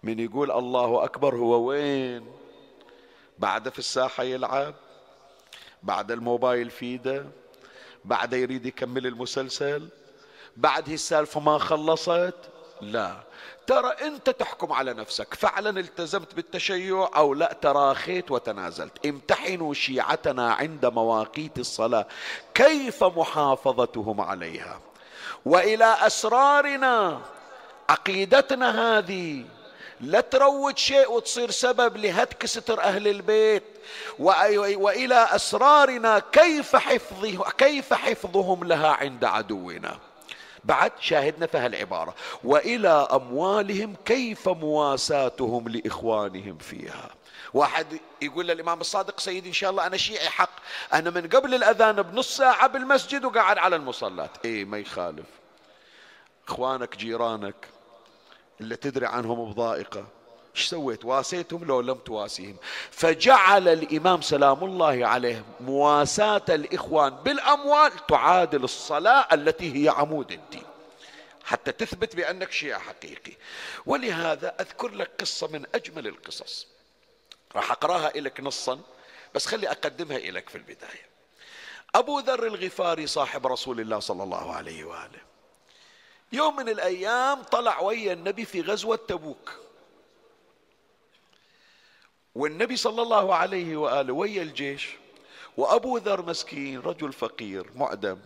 [0.03, 2.31] من يقول الله أكبر هو وين؟
[3.39, 4.73] بعد في الساحة يلعب
[5.83, 7.25] بعد الموبايل في ايده
[8.05, 9.87] بعد يريد يكمل المسلسل
[10.57, 12.35] بعد هي السالفة ما خلصت؟
[12.81, 13.15] لا.
[13.67, 19.05] ترى أنت تحكم على نفسك فعلا التزمت بالتشيع أو لا؟ تراخيت وتنازلت.
[19.05, 22.05] امتحنوا شيعتنا عند مواقيت الصلاة.
[22.53, 24.79] كيف محافظتهم عليها؟
[25.45, 27.21] وإلى أسرارنا
[27.89, 29.45] عقيدتنا هذه.
[30.01, 33.63] لا تروج شيء وتصير سبب لهتك ستر أهل البيت.
[34.19, 39.99] وإلى أسرارنا كيف حفظه كيف حفظهم لها عند عدونا.
[40.63, 42.15] بعد شاهدنا في هالعبارة.
[42.43, 47.09] وإلى أموالهم كيف مواساتهم لإخوانهم فيها.
[47.53, 50.49] واحد يقول للإمام الصادق سيدي إن شاء الله أنا شيعي حق.
[50.93, 54.31] أنا من قبل الأذان بنص ساعة بالمسجد وقاعد على المصلات.
[54.45, 55.25] إيه ما يخالف.
[56.47, 57.55] إخوانك جيرانك
[58.61, 60.07] اللي تدري عنهم بضائقة.
[60.55, 62.57] إيش سويت؟ واسيتهم لو لم تواسيهم.
[62.91, 70.63] فجعل الإمام سلام الله عليه مواساة الإخوان بالأموال تعادل الصلاة التي هي عمود الدين
[71.43, 73.33] حتى تثبت بأنك شيعة حقيقي.
[73.85, 76.67] ولهذا أذكر لك قصة من أجمل القصص.
[77.55, 78.79] راح أقراها لك نصا
[79.35, 81.09] بس خلي أقدمها لك في البداية.
[81.95, 85.28] أبو ذر الغفاري صاحب رسول الله صلى الله عليه وآله.
[86.31, 89.51] يوم من الأيام طلع ويا النبي في غزوة تبوك.
[92.35, 94.89] والنبي صلى الله عليه وآله ويا الجيش
[95.57, 98.19] وأبو ذر مسكين رجل فقير معدم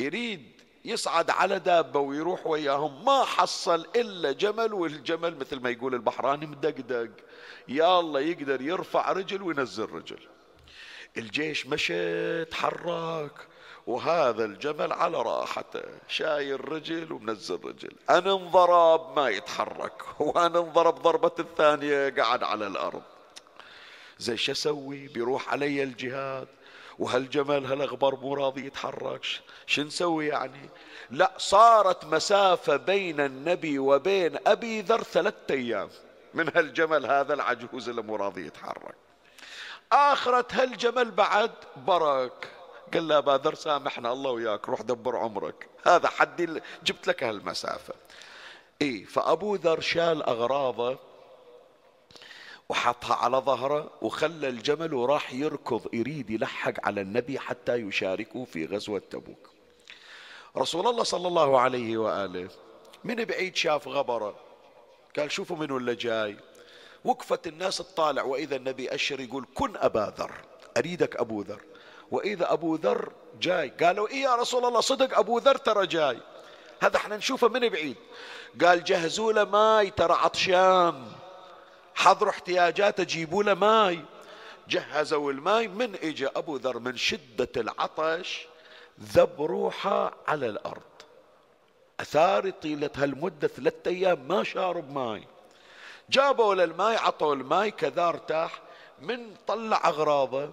[0.00, 0.52] يريد
[0.84, 3.04] يصعد على دابة ويروح وياهم.
[3.04, 7.10] ما حصل إلا جمل والجمل مثل ما يقول البحراني مدقدق.
[7.68, 10.18] يا الله يقدر يرفع رجل وينزل رجل.
[11.16, 13.46] الجيش مشى تحرك.
[13.86, 17.92] وهذا الجمل على راحته شايل رجل ومنزل رجل.
[18.10, 23.02] أنا انضرب ما يتحرك وأنا انضرب ضربة الثانية قعد على الأرض.
[24.18, 26.48] زي شو أسوي؟ بيروح علي الجهاد.
[26.98, 29.24] وهالجمل هالاغبر مو راضي يتحرك.
[29.66, 30.68] شو نسوي يعني؟
[31.10, 35.88] لا صارت مسافة بين النبي وبين أبي ذر ثلاثة أيام.
[36.34, 38.94] من هالجمل هذا العجوز اللي مو راضي يتحرك.
[39.92, 42.53] آخرة هالجمل بعد برك.
[42.92, 45.68] قال له أبا ذر سامحنا الله وياك روح دبر عمرك.
[45.86, 47.94] هذا حدي جبت لك هالمسافة.
[48.82, 50.98] إيه فأبو ذر شال أغراضه
[52.68, 59.02] وحطها على ظهره وخلى الجمل وراح يركض يريد يلحق على النبي حتى يشاركه في غزوة
[59.10, 59.50] تبوك.
[60.56, 62.48] رسول الله صلى الله عليه وآله
[63.04, 64.36] من بعيد شاف غبرة.
[65.18, 66.36] قال شوفوا من اللي جاي.
[67.04, 70.32] وقفت الناس تطالع وإذا النبي أشر يقول كن أبا ذر
[70.76, 71.62] أريدك أبو ذر.
[72.10, 76.18] وإذا أبو ذر جاي قالوا إيه يا رسول الله صدق أبو ذر ترى جاي.
[76.82, 77.96] هذا إحنا نشوفه من بعيد.
[78.64, 81.06] قال جهزوا له ماي ترى عطشان.
[81.94, 84.00] حضروا احتياجاته جيبوا له ماي.
[84.68, 88.46] جهزوا الماي من اجى أبو ذر؟ من شدة العطش
[89.02, 90.82] ذب روحه على الأرض.
[92.00, 95.24] أثار طيلة هالمدة ثلاثة أيام ما شارب ماي.
[96.10, 98.60] جابوا للماي عطوا الماي كذا ارتاح.
[99.02, 100.50] من طلع أغراضه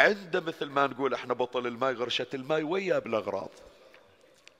[0.00, 3.50] عنده مثل ما نقول إحنا بطل الماي غرشة الماي ويا بالأغراض.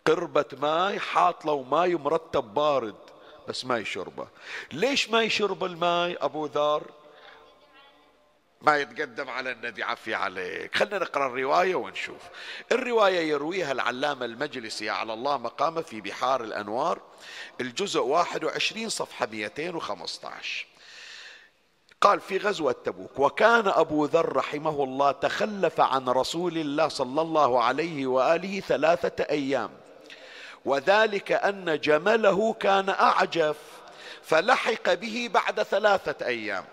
[0.07, 2.97] قربة ماي حاط له ماي مرتب بارد
[3.49, 4.29] بس ما يشربه.
[4.73, 6.91] ليش ما يشرب الماء أبو ذر؟
[8.63, 10.77] ما يتقدم على النبي عفي عليك.
[10.77, 12.23] خلنا نقرأ الرواية ونشوف.
[12.73, 17.01] الرواية يرويها العلامة المجلسي على الله مقامه في بحار الأنوار
[17.61, 20.70] الجزء 21 صفحة 215
[22.01, 27.63] قال في غزوة تبوك وكان أبو ذر رحمه الله تخلف عن رسول الله صلى الله
[27.63, 29.71] عليه وآله ثلاثة أيام.
[30.65, 33.57] وذلك أن جمله كان أعجف
[34.23, 36.65] فلحق به بعد ثلاثة أيام.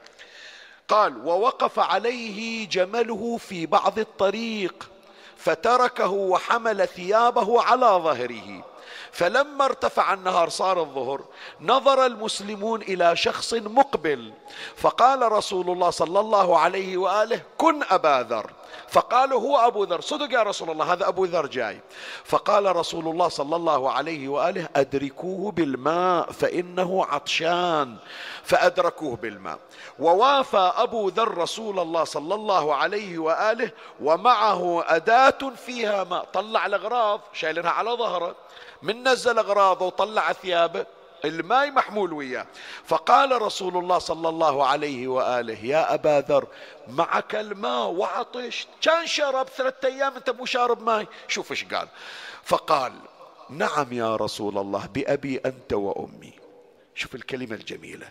[0.87, 4.89] قال ووقف عليه جمله في بعض الطريق
[5.37, 8.63] فتركه وحمل ثيابه على ظهره.
[9.11, 11.21] فلما ارتفع النهار صار الظهر
[11.61, 14.33] نظر المسلمون إلى شخص مقبل
[14.75, 18.51] فقال رسول الله صلى الله عليه وآله كن أبا ذر.
[18.87, 20.01] فقالوا هو أبو ذر.
[20.01, 21.79] صدق يا رسول الله هذا أبو ذر جاي.
[22.23, 27.95] فقال رسول الله صلى الله عليه وآله أدركوه بالماء فإنه عطشان.
[28.43, 29.59] فأدركوه بالماء.
[29.99, 36.23] ووافى أبو ذر رسول الله صلى الله عليه وآله ومعه أداة فيها ماء.
[36.33, 38.35] طلع الأغراض شايلينها على ظهره.
[38.81, 40.85] من نزل أغراضه وطلع ثيابه
[41.25, 42.47] الماء محمول وياه.
[42.85, 46.47] فقال رسول الله صلى الله عليه وآله يا أبا ذر
[46.87, 51.87] معك الماء وعطش كان شرب ثلاثة أيام أنت مو شارب ماء شوف إيش قال.
[52.43, 52.93] فقال
[53.49, 56.33] نعم يا رسول الله بأبي أنت وأمي.
[56.95, 58.09] شوف الكلمة الجميلة.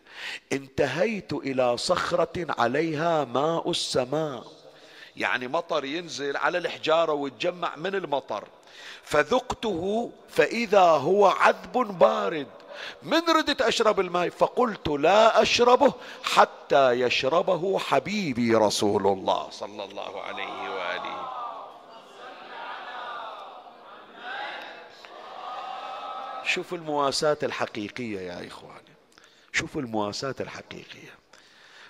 [0.53, 4.45] انتهيت إلى صخرة عليها ماء السماء.
[5.17, 8.49] يعني مطر ينزل على الحجارة ويتجمع من المطر.
[9.07, 12.47] فذقته فإذا هو عذب بارد.
[13.03, 15.93] من ردت أشرب الماء؟ فقلت لا أشربه
[16.25, 21.29] حتى يشربه حبيبي رسول الله صلى الله عليه وآله.
[26.45, 28.95] شوفوا المواساة الحقيقية يا إخواني.
[29.53, 31.15] شوفوا المواساة الحقيقية.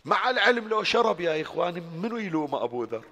[0.04, 3.04] مع العلم لو شرب يا إخواني منو يلوم أبو ذر؟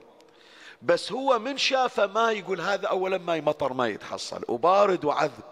[0.82, 4.44] بس هو من شافه ما يقول هذا أولا ما مطر ما يتحصل.
[4.48, 5.44] وبارد وعذب.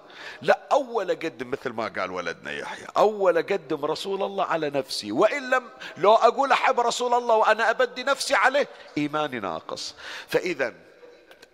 [0.43, 2.87] لا أول أقدم مثل ما قال ولدنا يحيى.
[2.97, 5.13] أول أقدم رسول الله على نفسي.
[5.13, 5.63] وإن لم
[5.97, 9.95] لو أقول أحب رسول الله وأنا أبدي نفسي عليه إيماني ناقص.
[10.29, 10.75] فإذا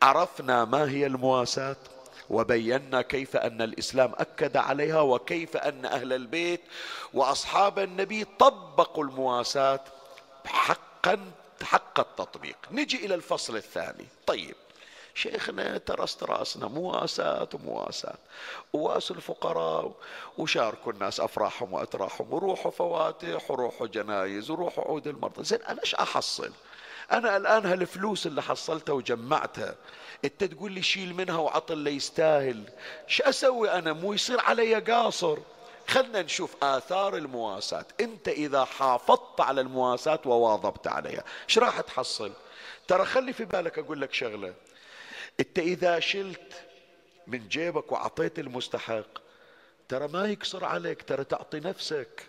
[0.03, 1.77] عرفنا ما هي المواساة
[2.31, 6.61] وبينا كيف أن الإسلام أكد عليها وكيف أن أهل البيت
[7.15, 9.81] وأصحاب النبي طبقوا المواساة
[10.47, 11.19] حقا
[11.65, 12.57] حق التطبيق.
[12.71, 14.07] نجي إلى الفصل الثاني.
[14.27, 14.55] طيب
[15.15, 18.19] شيخنا ترست رأسنا مواساة ومواساة
[18.73, 19.93] واسوا الفقراء
[20.39, 22.33] وشاركوا الناس أفراحهم وأتراحهم.
[22.33, 25.45] وروحوا فواتح وروحوا جنايز وروحوا عود المرضى.
[25.45, 26.53] زين أنا إيش أحصل؟
[27.13, 29.75] أنا الآن هالفلوس اللي حصلتها وجمعتها
[30.25, 32.65] أنت تقول لي شيل منها وعط اللي يستاهل
[33.07, 35.39] شو أسوي أنا؟ مو يصير علي قاصر.
[35.89, 37.85] خلنا نشوف آثار المواساة.
[38.01, 42.33] أنت إذا حافظت على المواساة وواظبت عليها إيش راح تحصل؟
[42.89, 44.55] ترى خلي في بالك أقول لك شغلة.
[45.41, 46.53] أنت إذا شلت
[47.27, 49.19] من جيبك وعطيت المستحق
[49.89, 52.27] ترى ما يكسر عليك ترى تعطي نفسك.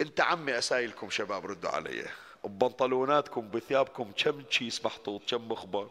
[0.00, 2.06] انت عمي أسايلكم شباب ردوا علي.
[2.44, 5.88] ببنطلوناتكم بثيابكم كم كيس محطوط كم مخبر؟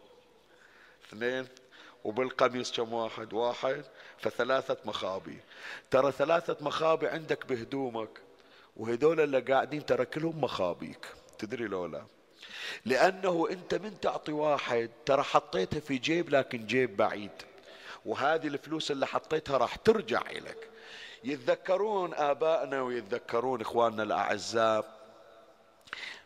[1.08, 1.48] اثنين.
[2.04, 3.84] وبالقميص كم واحد؟ واحد.
[4.18, 5.40] فثلاثة مخابي.
[5.92, 8.10] ترى ثلاثة مخابي عندك بهدومك
[8.78, 11.08] وهدول اللي قاعدين ترى كلهم مخابيك.
[11.40, 12.06] تدري لولا؟
[12.86, 17.32] لأنه أنت من تعطي واحد ترى حطيتها في جيب لكن جيب بعيد.
[18.06, 20.70] وهذه الفلوس اللي حطيتها راح ترجع إليك.
[21.24, 25.04] يتذكرون آبائنا ويتذكرون إخواننا الأعزاء.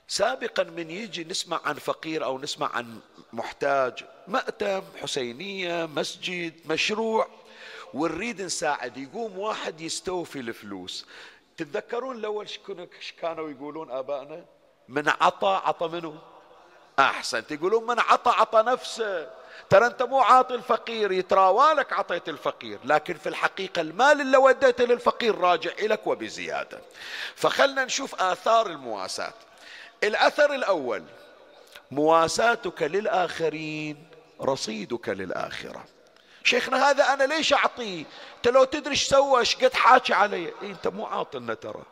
[0.08, 3.00] سابقا من يجي نسمع عن فقير أو نسمع عن
[3.34, 7.28] محتاج مأتم حسينية مسجد مشروع.
[7.94, 8.98] ونريد نساعد.
[8.98, 11.06] يقوم واحد يستوفي الفلوس.
[11.58, 12.48] تتذكرون الأول
[13.22, 14.46] كانوا يقولون آبائنا؟
[14.88, 16.22] من عطى عطى منه
[17.00, 17.44] أحسن.
[17.52, 19.30] يقولون من عطى عطى نفسه.
[19.70, 21.12] ترى أنت مو عاطي الفقير.
[21.12, 22.80] يتراوالك عطيت الفقير.
[22.84, 26.82] لكن في الحقيقة المال اللي وديته للفقير راجع لك وبزيادة.
[27.36, 29.34] فخلنا نشوف آثار المواساة.
[30.04, 31.04] الأثر الأول.
[31.92, 34.17] مواساتك للآخرين.
[34.42, 35.86] رصيدك للآخرة.
[36.44, 38.06] شيخنا هذا أنا ليش أعطيه؟
[38.38, 41.84] أنت لو تدري إيش سوى إيش قد حاكي علي؟ إيه أنت مو عاطلنا ترى.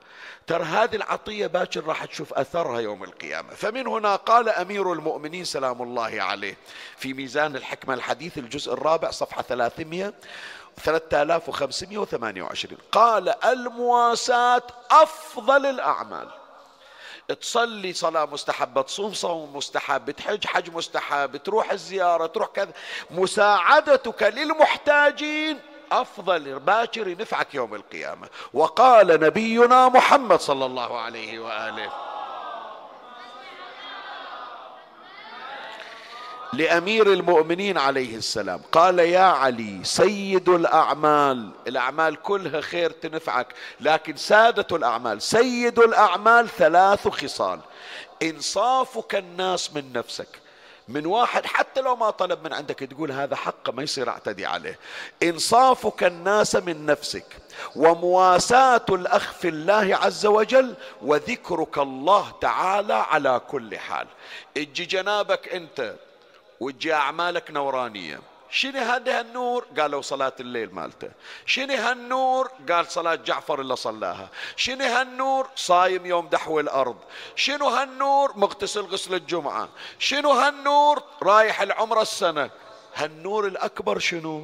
[0.48, 3.54] ترى هذه العطية باكر راح تشوف أثرها يوم القيامة.
[3.54, 6.58] فمن هنا قال أمير المؤمنين سلام الله عليه
[6.98, 10.14] في ميزان الحكمة الحديث الجزء الرابع صفحة 300
[10.80, 16.45] 3528 قال المواساة أفضل الأعمال.
[17.34, 22.72] تصلي صلاة مستحبة تصوم صوم مستحب تحج حج مستحب تروح الزيارة تروح كذا.
[23.12, 25.60] مساعدتك للمحتاجين
[25.92, 26.60] أفضل.
[26.60, 28.28] باكر ينفعك يوم القيامة.
[28.54, 32.15] وقال نبينا محمد صلى الله عليه وآله.
[36.54, 38.62] لأمير المؤمنين عليه السلام.
[38.72, 41.50] قال يا علي سيد الأعمال.
[41.68, 43.48] الأعمال كلها خير تنفعك
[43.82, 45.22] لكن سادة الأعمال.
[45.22, 47.60] سيد الأعمال ثلاث خصال.
[48.24, 50.28] إنصافك الناس من نفسك.
[50.88, 54.80] من واحد حتى لو ما طلب من عندك تقول هذا حقه ما يصير أعتدي عليه.
[55.24, 57.26] إنصافك الناس من نفسك.
[57.76, 60.76] ومواساة الأخ في الله عز وجل.
[61.02, 64.08] وذكرك الله تعالى على كل حال.
[64.58, 65.96] أجي جنابك أنت.
[66.66, 68.20] وتجي أعمالك نورانية.
[68.50, 71.10] شنو هذا النور؟ قالوا صلاة الليل مالته.
[71.46, 74.30] شنو هالنور؟ قال صلاة جعفر اللي صلاها.
[74.56, 76.96] شنو هالنور؟ صايم يوم دحو الأرض.
[77.36, 79.70] شنو هالنور؟ مغتسل غسل الجمعة.
[80.00, 82.50] شنو هالنور؟ رايح العمرة السنة.
[82.96, 84.44] هالنور الأكبر شنو؟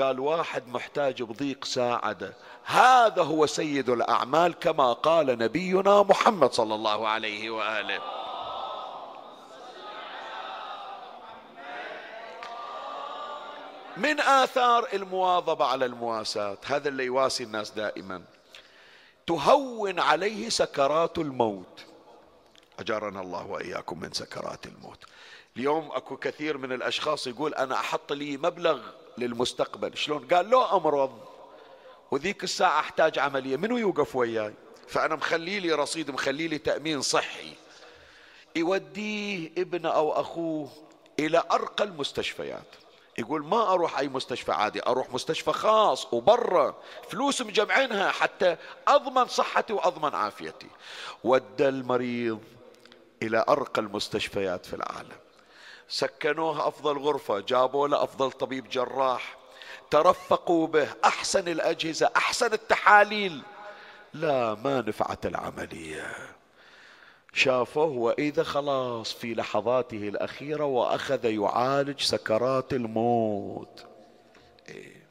[0.00, 2.34] قال واحد محتاج بضيق ساعده.
[2.64, 8.00] هذا هو سيد الأعمال كما قال نبينا محمد صلى الله عليه وآله.
[13.96, 18.22] من آثار المواظبة على المواساة هذا اللي يواسي الناس دائما.
[19.26, 21.84] تهون عليه سكرات الموت.
[22.78, 25.04] أجارنا الله وإياكم من سكرات الموت.
[25.56, 28.80] اليوم أكو كثير من الأشخاص يقول أنا أحط لي مبلغ
[29.18, 29.96] للمستقبل.
[29.96, 31.20] شلون؟ قال لو أمرض
[32.10, 34.54] وذيك الساعة أحتاج عملية منو يوقف وياي؟
[34.88, 37.52] فأنا مخلي لي رصيد مخلي لي تأمين صحي.
[38.56, 40.68] يوديه ابنه أو أخوه
[41.18, 42.83] إلى أرقى المستشفيات.
[43.18, 46.74] يقول ما أروح أي مستشفى عادي أروح مستشفى خاص وبرا
[47.10, 48.56] فلوس مجمعينها حتى
[48.88, 50.68] أضمن صحتي وأضمن عافيتي.
[51.24, 52.40] ودى المريض
[53.22, 55.16] إلى أرقى المستشفيات في العالم.
[55.88, 59.36] سكنوه أفضل غرفة جابوا له أفضل طبيب جراح
[59.90, 63.42] ترفقوا به أحسن الأجهزة أحسن التحاليل.
[64.14, 66.33] لا ما نفعت العملية.
[67.34, 73.84] شافوه وإذا خلاص في لحظاته الأخيرة وأخذ يعالج سكرات الموت.
[74.68, 75.04] إيه.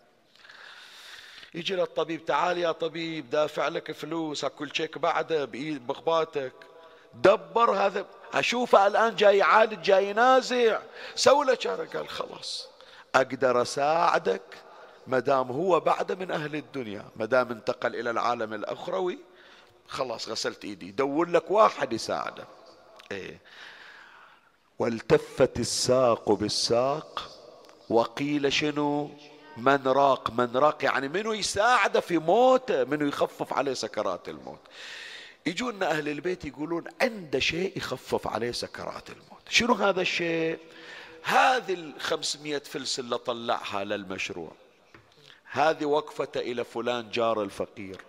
[1.53, 6.53] يجي للطبيب تعال يا طبيب دافع لك فلوس كل شيك بعده بخباتك.
[7.13, 8.05] دبر هذا.
[8.33, 10.79] أشوفه الآن جاي يعالج جاي ينازع.
[11.15, 11.55] سوي له
[11.93, 12.67] قال خلاص
[13.15, 14.41] أقدر أساعدك
[15.07, 19.19] ما دام هو بعد من أهل الدنيا ما دام انتقل إلى العالم الأخروي.
[19.93, 20.91] خلاص غسلت إيدي.
[20.91, 22.47] دور لك واحد يساعده.
[23.11, 23.39] إيه.
[24.79, 27.31] والتفت الساق بالساق
[27.89, 29.11] وقيل شنو؟
[29.57, 34.59] من راق من راق يعني منو يساعده في موته منو يخفف عليه سكرات الموت.
[35.45, 39.49] يجونا أهل البيت يقولون عنده شيء يخفف عليه سكرات الموت.
[39.49, 40.59] شنو هذا الشيء؟
[41.23, 44.51] هذه الخمسمية فلس اللي طلعها للمشروع.
[45.51, 48.01] هذه وقفته إلى فلان جار الفقير.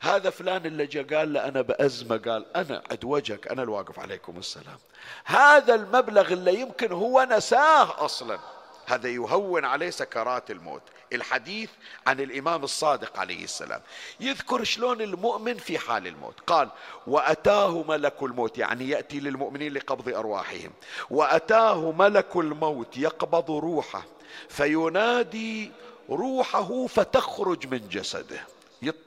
[0.00, 4.38] هذا فلان اللي جاء قال له أنا بأزمة قال أنا عد وجهك أنا الواقف عليكم
[4.38, 4.78] السلام.
[5.24, 8.38] هذا المبلغ اللي يمكن هو نساه أصلا.
[8.86, 10.82] هذا يهون عليه سكرات الموت.
[11.12, 11.70] الحديث
[12.06, 13.80] عن الإمام الصادق عليه السلام.
[14.20, 16.40] يذكر شلون المؤمن في حال الموت.
[16.46, 16.68] قال
[17.06, 18.58] وأتاه ملك الموت.
[18.58, 20.72] يعني يأتي للمؤمنين لقبض أرواحهم.
[21.10, 24.02] وأتاه ملك الموت يقبض روحه
[24.48, 25.72] فينادي
[26.10, 28.40] روحه فتخرج من جسده.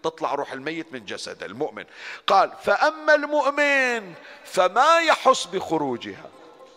[0.03, 1.85] تطلع روح الميت من جسده المؤمن.
[2.27, 4.13] قال فأما المؤمن
[4.43, 6.29] فما يحس بخروجها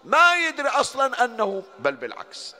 [0.05, 2.55] ما يدري أصلا انه بل بالعكس.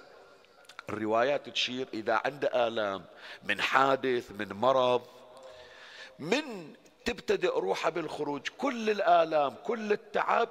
[0.89, 3.05] الروايات تشير إذا عنده آلام
[3.45, 5.03] من حادث من مرض
[6.19, 6.75] من
[7.05, 10.49] تبتدئ روحه بالخروج كل الآلام كل التعب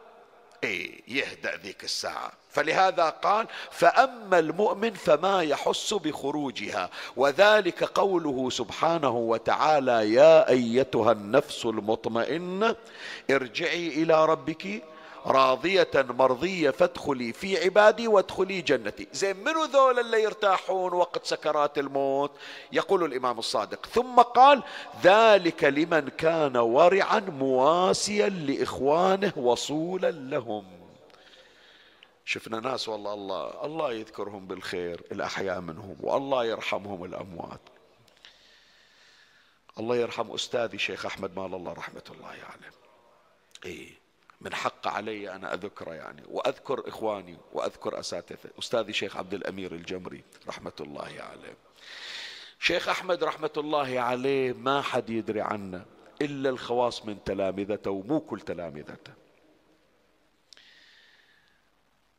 [0.63, 2.31] إيه يهدأ ذيك الساعة.
[2.51, 6.89] فلهذا قال فأما المؤمن فما يحس بخروجها.
[7.15, 12.75] وذلك قوله سبحانه وتعالى يا أيتها النفس المطمئنة
[13.31, 14.83] ارجعي إلى ربك
[15.25, 19.07] راضية مرضية فادخلي في عبادي وادخلي جنتي.
[19.11, 22.31] زين منو ذول اللي يرتاحون وقت سكرات الموت؟
[22.71, 23.85] يقول الإمام الصادق.
[23.85, 24.63] ثم قال
[25.03, 30.65] ذلك لمن كان ورعا مواسيا لإخوانه وصولا لهم.
[32.25, 37.61] شفنا ناس والله الله الله يذكرهم بالخير الأحياء منهم والله يرحمهم الأموات.
[39.79, 42.39] الله يرحم أستاذي شيخ أحمد مال الله رحمة الله عليه.
[42.39, 42.75] يعني.
[43.65, 44.04] إيه.
[44.45, 50.23] من حق علي أنا أذكره يعني وأذكر إخواني وأذكر أساتذة أستاذي شيخ عبد الأمير الجمري
[50.47, 51.57] رحمة الله عليه.
[52.59, 55.85] شيخ أحمد رحمة الله عليه ما حد يدري عنه
[56.21, 59.13] إلا الخواص من تلامذته ومو كل تلامذته.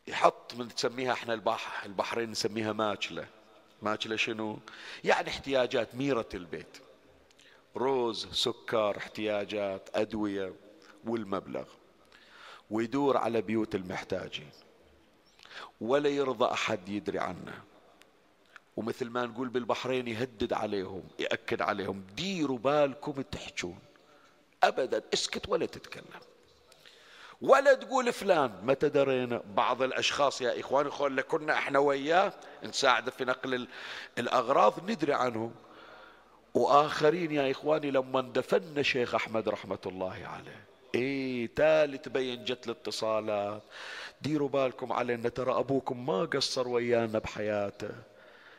[0.06, 3.26] يحط من تسميها إحنا البحر البحرين نسميها ماكلة.
[3.82, 4.58] ماكلة شنو؟
[5.04, 6.78] يعني احتياجات ميرة البيت.
[7.76, 10.52] روز سكر احتياجات أدوية
[11.04, 11.64] والمبلغ.
[12.70, 14.50] ويدور على بيوت المحتاجين.
[15.80, 17.62] ولا يرضى أحد يدري عنه.
[18.76, 22.04] ومثل ما نقول بالبحرين يهدد عليهم يأكد عليهم.
[22.16, 23.78] ديروا بالكم تحجون.
[24.62, 26.20] أبدا اسكت ولا تتكلم.
[27.42, 32.32] ولا تقول فلان متى درينا؟ بعض الأشخاص يا إخواني خول كنا إحنا وياه
[32.64, 33.68] نساعده في نقل
[34.18, 35.54] الأغراض ندري عنهم.
[36.54, 40.65] وآخرين يا إخواني لما دفن شيخ أحمد رحمة الله عليه.
[40.96, 43.62] إيه تالي تبين جت الاتصالات
[44.22, 47.90] ديروا بالكم علينا ترى أبوكم ما قصر ويانا بحياته.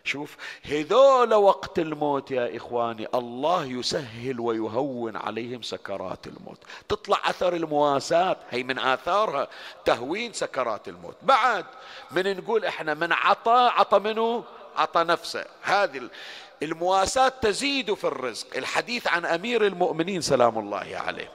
[0.03, 6.57] شوف هذول وقت الموت يا إخواني الله يسهل ويهون عليهم سكرات الموت.
[6.89, 9.47] تطلع أثر المواساة هي من آثارها
[9.85, 11.15] تهوين سكرات الموت.
[11.21, 11.65] بعد
[12.11, 14.43] من نقول إحنا من عطى عطى منه
[14.75, 15.45] عطى نفسه.
[15.61, 16.09] هذه
[16.63, 18.57] المواساة تزيد في الرزق.
[18.57, 21.31] الحديث عن أمير المؤمنين سلام الله عليه.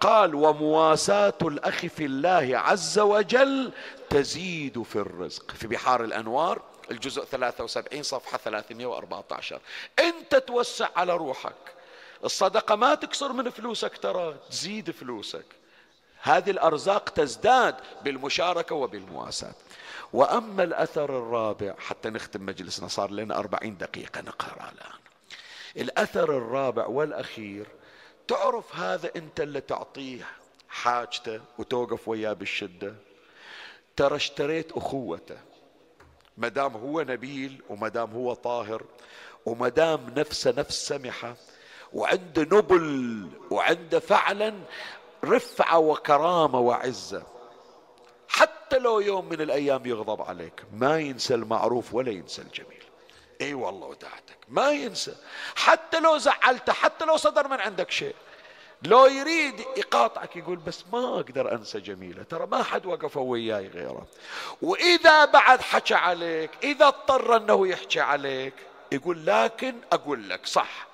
[0.00, 3.72] قال ومواساة الأخ في الله عز وجل
[4.10, 5.50] تزيد في الرزق.
[5.50, 9.60] في بحار الأنوار الجزء 73 صفحة 314
[9.98, 11.54] أنت توسع على روحك.
[12.24, 15.44] الصدقة ما تكسر من فلوسك ترى تزيد فلوسك.
[16.22, 19.54] هذه الأرزاق تزداد بالمشاركة وبالمواساة.
[20.12, 24.98] وأما الأثر الرابع حتى نختم مجلسنا صار لنا أربعين دقيقة نقرأ الآن.
[25.76, 27.66] الأثر الرابع والأخير
[28.28, 30.26] تعرف هذا انت اللي تعطيه
[30.68, 32.94] حاجته وتوقف وياه بالشدة.
[33.96, 35.38] ترى اشتريت أخوته.
[36.36, 38.82] ما دام هو نبيل وما دام هو طاهر
[39.46, 41.36] وما دام نفسه نفس سمحة
[41.92, 44.54] وعنده نبل وعنده فعلا
[45.24, 47.22] رفعة وكرامة وعزة
[48.28, 52.75] حتى لو يوم من الأيام يغضب عليك ما ينسى المعروف ولا ينسى الجميل.
[53.40, 55.14] إي والله ودعتك ما ينسى.
[55.56, 58.14] حتى لو زعلته حتى لو صدر من عندك شيء.
[58.82, 62.22] لو يريد يقاطعك يقول بس ما أقدر أنسى جميلة.
[62.22, 64.06] ترى ما حد وقف وياي غيره.
[64.62, 68.54] وإذا بعد حكى عليك إذا اضطر أنه يحكي عليك
[68.92, 70.86] يقول لكن أقول لك صح.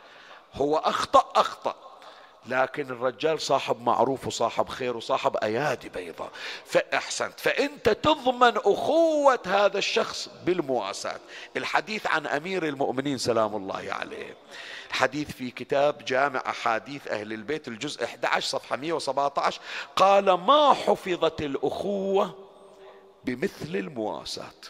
[0.54, 1.91] هو أخطأ أخطأ.
[2.46, 6.30] لكن الرجال صاحب معروف وصاحب خير وصاحب أيادي بيضاء.
[6.66, 7.40] فأحسنت.
[7.40, 11.20] فأنت تضمن أخوة هذا الشخص بالمواساة.
[11.56, 14.36] الحديث عن أمير المؤمنين سلام الله عليه.
[14.90, 19.60] حديث في كتاب جامع أحاديث أهل البيت الجزء 11 صفحة 117
[19.96, 22.34] قال ما حفظت الأخوة
[23.24, 24.60] بمثل المواساة.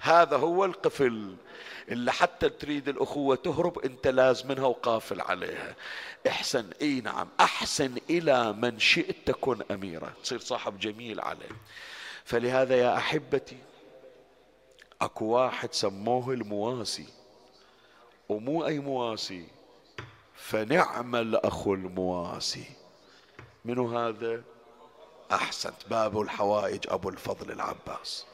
[0.00, 1.36] هذا هو القفل
[1.88, 5.76] اللي حتى تريد الأخوة تهرب أنت لازمنها وقافل عليها.
[6.28, 10.12] احسن إي نعم أحسن إلى من شئت تكن أميرا.
[10.22, 11.50] تصير صاحب جميل عليه.
[12.24, 13.58] فلهذا يا أحبتي
[15.00, 17.06] أكو واحد سموه المواسي.
[18.28, 19.46] ومو أي مواسي
[20.36, 22.64] فنعم الأخ المواسي.
[23.64, 24.42] منو هذا؟
[25.32, 28.26] أحسنت باب الحوائج أبو الفضل العباس.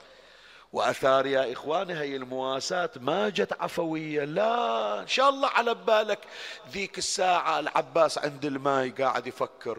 [0.72, 4.24] وأثار يا إخواني هي المواساة ما جت عفوية.
[4.24, 6.18] لا إن شاء الله على بالك.
[6.70, 9.78] ذيك الساعة العباس عند الماي قاعد يفكر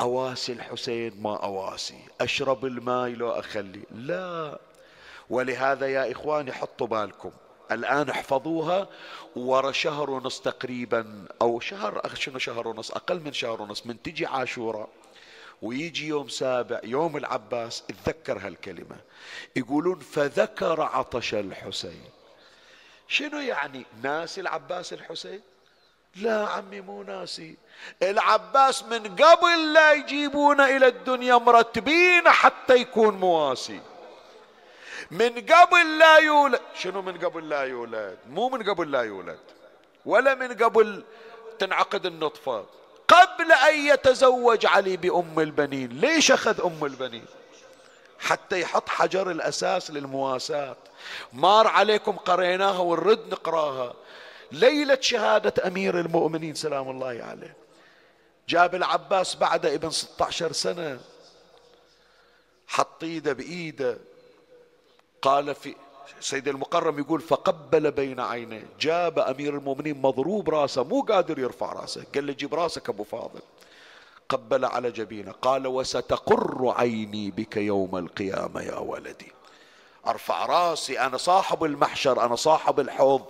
[0.00, 3.82] أواسي الحسين ما أواسي أشرب الماي لو أخلي.
[3.90, 4.58] لا.
[5.30, 7.30] ولهذا يا إخواني حطوا بالكم.
[7.72, 8.88] الآن احفظوها.
[9.36, 14.26] ورا شهر ونص تقريبا أو شهر شنو شهر ونص؟ أقل من شهر ونص من تجي
[14.26, 14.88] عاشوراء
[15.66, 18.96] ويجي يوم سابع يوم العباس اتذكر هالكلمة.
[19.56, 22.10] يقولون فذكر عطش الحسين.
[23.08, 25.40] شنو يعني ناسي العباس الحسين؟
[26.16, 27.56] لا عمي مو ناسي.
[28.02, 33.80] العباس من قبل لا يجيبونه إلى الدنيا مرتبين حتى يكون مواسي.
[35.10, 36.60] من قبل لا يولد.
[36.74, 39.38] شنو من قبل لا يولد؟ مو من قبل لا يولد
[40.04, 41.04] ولا من قبل
[41.58, 42.66] تنعقد النطفة.
[43.08, 45.88] قبل أن يتزوج علي بأم البنين.
[46.00, 47.24] ليش أخذ أم البنين؟
[48.18, 50.76] حتى يحط حجر الأساس للمواساة.
[51.32, 53.94] مار عليكم قريناها ونرد نقراها.
[54.52, 57.56] ليلة شهادة أمير المؤمنين سلام الله عليه.
[58.48, 61.00] جاب العباس بعد ابن 16 سنة.
[62.68, 63.98] حط إيده بإيده.
[65.22, 65.74] قال في
[66.20, 68.66] سيد المقرم يقول فقبل بين عينيه.
[68.80, 72.04] جاب أمير المؤمنين مضروب راسه مو قادر يرفع راسه.
[72.14, 73.40] قال له جيب راسك أبو فاضل.
[74.28, 79.32] قبل على جبينه قال وستقر عيني بك يوم القيامة يا ولدي.
[80.06, 83.22] أرفع راسي أنا صاحب المحشر أنا صاحب الحوض.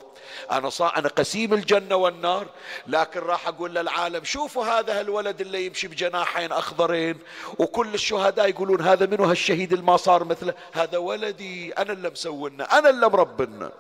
[0.51, 0.87] أنا صا...
[0.97, 2.47] أنا قسيم الجنة والنار
[2.87, 7.19] لكن راح أقول للعالم شوفوا هذا الولد اللي يمشي بجناحين أخضرين
[7.59, 12.79] وكل الشهداء يقولون هذا منو هالشهيد اللي ما صار مثله؟ هذا ولدي أنا اللي مسونا
[12.79, 13.73] أنا اللي مربنا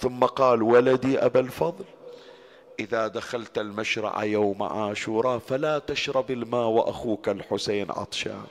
[0.00, 1.84] ثم قال ولدي أبا الفضل
[2.80, 8.44] إذا دخلت المشرع يوم عاشوراء فلا تشرب الماء وأخوك الحسين عطشان.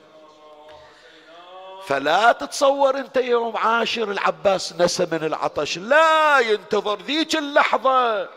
[1.88, 5.78] فلا تتصور انت يوم عاشر العباس نسى من العطش.
[5.78, 8.30] لا ينتظر ذيك اللحظة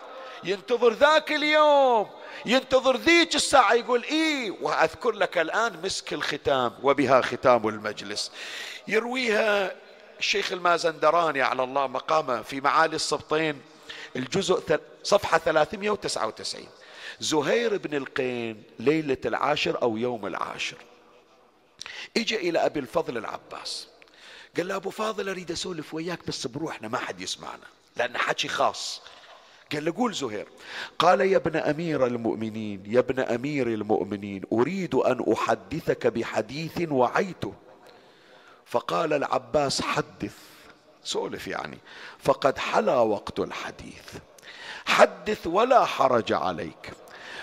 [0.44, 2.10] ينتظر ذاك اليوم
[2.46, 8.32] ينتظر ذيك الساعة يقول إيه وأذكر لك الآن مسك الختام وبها ختام المجلس.
[8.88, 9.74] يرويها
[10.18, 13.60] الشيخ المازندراني على الله مقامه في معالي السبطين
[14.16, 16.66] الجزء صفحة 399
[17.20, 20.76] زهير بن القين ليلة العاشر أو يوم العاشر.
[22.16, 23.88] اجى إلى أبي الفضل العباس.
[24.56, 27.66] قال له أبو فاضل أريد أسولف وياك بس بروحنا ما حد يسمعنا
[27.96, 29.02] لأن حكي خاص.
[29.72, 30.48] قال له قول زهير.
[30.98, 37.54] قال يا ابن أمير المؤمنين يا ابن أمير المؤمنين أريد أن أحدثك بحديث وعيته.
[38.66, 40.34] فقال العباس حدث.
[41.04, 41.78] سولف يعني
[42.18, 44.14] فقد حلا وقت الحديث
[44.86, 46.92] حدث ولا حرج عليك.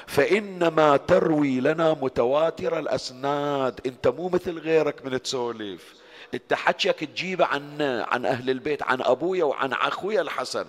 [0.08, 3.80] فإنما تروي لنا متواتر الأسناد.
[3.86, 5.94] أنت مو مثل غيرك من تسولف.
[6.34, 10.66] أنت حكيك تجيبه عن عن أهل البيت عن أبويا وعن أخويا الحسن.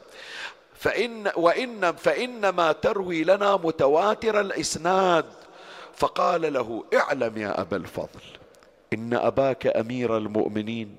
[0.74, 5.24] فإن وإن فإنما تروي لنا متواتر الإسناد.
[5.94, 8.20] فقال له اعلم يا أبا الفضل
[8.92, 10.96] إن أباك أمير المؤمنين.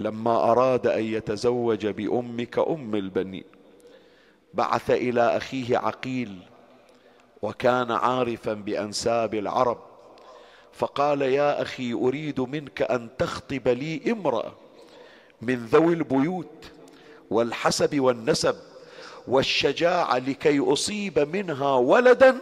[0.00, 3.44] لما أراد أن يتزوج بأمك أم البنين
[4.54, 6.38] بعث إلى أخيه عقيل
[7.42, 9.78] وكان عارفا بأنساب العرب.
[10.72, 14.52] فقال يا أخي أريد منك أن تخطب لي امرأة
[15.42, 16.64] من ذوي البيوت
[17.30, 18.56] والحسب والنسب
[19.28, 22.38] والشجاعة لكي أصيب منها ولدا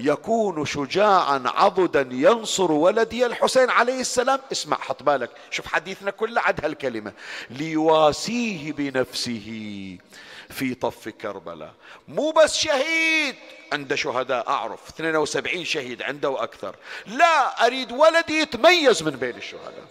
[0.00, 4.38] يكون شجاعا عضدا ينصر ولدي الحسين عليه السلام.
[4.52, 5.30] اسمع حط بالك.
[5.50, 7.12] شوف حديثنا كله عد هالكلمه
[7.50, 9.98] ليواسيه بنفسه.
[10.52, 11.74] في طف كربلاء.
[12.08, 13.36] مو بس شهيد
[13.72, 16.76] عنده شهداء أعرف 72 شهيد عنده وأكثر.
[17.06, 19.84] لا أريد ولدي يتميز من بين الشهداء.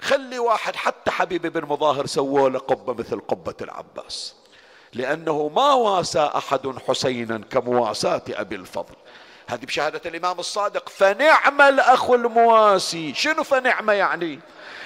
[0.00, 4.34] خلي واحد حتى حبيب بن مظاهر سووا له قبة مثل قبة العباس.
[4.92, 8.94] لأنه ما واسى أحد حسينا كمواساة أبي الفضل.
[9.46, 10.88] هذه بشهادة الإمام الصادق.
[10.88, 13.14] فنعم الأخ المواسي.
[13.14, 14.40] شنو فنعمة يعني؟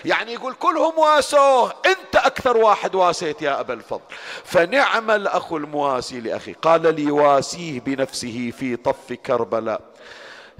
[0.04, 4.00] يعني يقول كلهم واسوه انت أكثر واحد واسيت يا أبا الفضل.
[4.44, 6.52] فنعم الأخ المواسي لأخي.
[6.52, 9.80] قال لي واسيه بنفسه في طف كربلاء.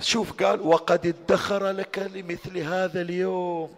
[0.01, 3.74] شوف قال وقد ادخر لك لمثل هذا اليوم.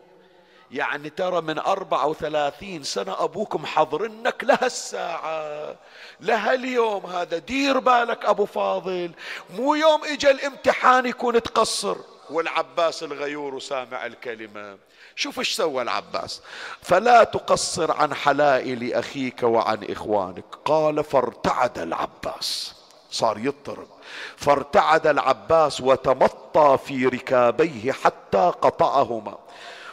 [0.70, 5.76] يعني ترى من أربعة وثلاثين سنة أبوكم حضرنك لها الساعة.
[6.20, 7.38] لها اليوم هذا.
[7.38, 9.10] دير بالك أبو فاضل.
[9.56, 11.96] مو يوم إجا الامتحان يكون تقصر.
[12.30, 14.78] والعباس الغيور سامع الكلمة.
[15.16, 16.42] شوف إيش سوى العباس.
[16.82, 20.44] فلا تقصر عن حلائل أخيك وعن إخوانك.
[20.64, 22.74] قال فارتعد العباس.
[23.10, 23.88] صار يضطرب.
[24.36, 29.38] فارتعد العباس وتمطى في ركابيه حتى قطعهما.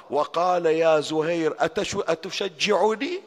[0.09, 1.55] وقال يا زهير
[1.91, 3.21] أتشجعني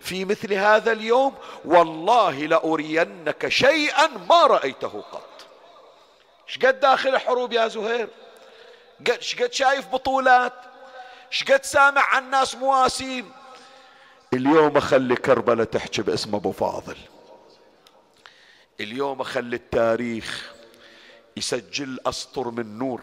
[0.00, 1.34] في مثل هذا اليوم؟
[1.64, 5.22] والله لأرينك شيئا ما رأيته قط.
[6.46, 8.08] شقد داخل الحروب يا زهير؟
[9.20, 10.52] شقد شايف بطولات
[11.30, 13.32] شقد سامع عن ناس مواسين
[14.32, 16.96] اليوم أخلي كربلاء تحكي باسم أبو فاضل.
[18.80, 20.52] اليوم أخلي التاريخ
[21.36, 23.00] يسجل أسطر من نور.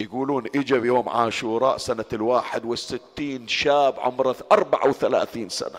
[0.00, 5.78] يقولون إجا بيوم عاشوراء سنة الواحد والستين شاب عمره أربعة وثلاثين سنة.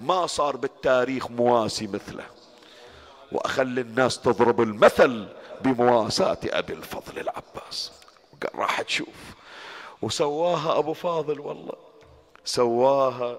[0.00, 2.24] ما صار بالتاريخ مواسي مثله.
[3.32, 5.28] وأخلي الناس تضرب المثل
[5.60, 7.92] بمواساة أبي الفضل العباس.
[8.46, 9.34] قال راح تشوف.
[10.02, 11.76] وسواها أبو فاضل والله.
[12.44, 13.38] سواها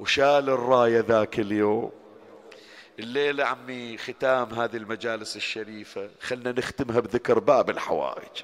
[0.00, 1.90] وشال الراية ذاك اليوم.
[2.98, 6.10] الليلة عمي ختام هذه المجالس الشريفة.
[6.20, 8.42] خلنا نختمها بذكر باب الحوائج.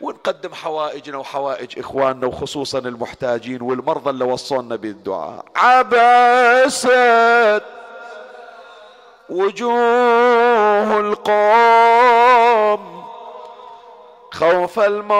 [0.00, 5.44] ونقدم حوائجنا وحوائج إخواننا وخصوصا المحتاجين والمرضى اللي وصونا بالدعاء.
[5.56, 6.86] عبست
[9.28, 12.99] وجوه القوم
[14.32, 15.10] خوف الموت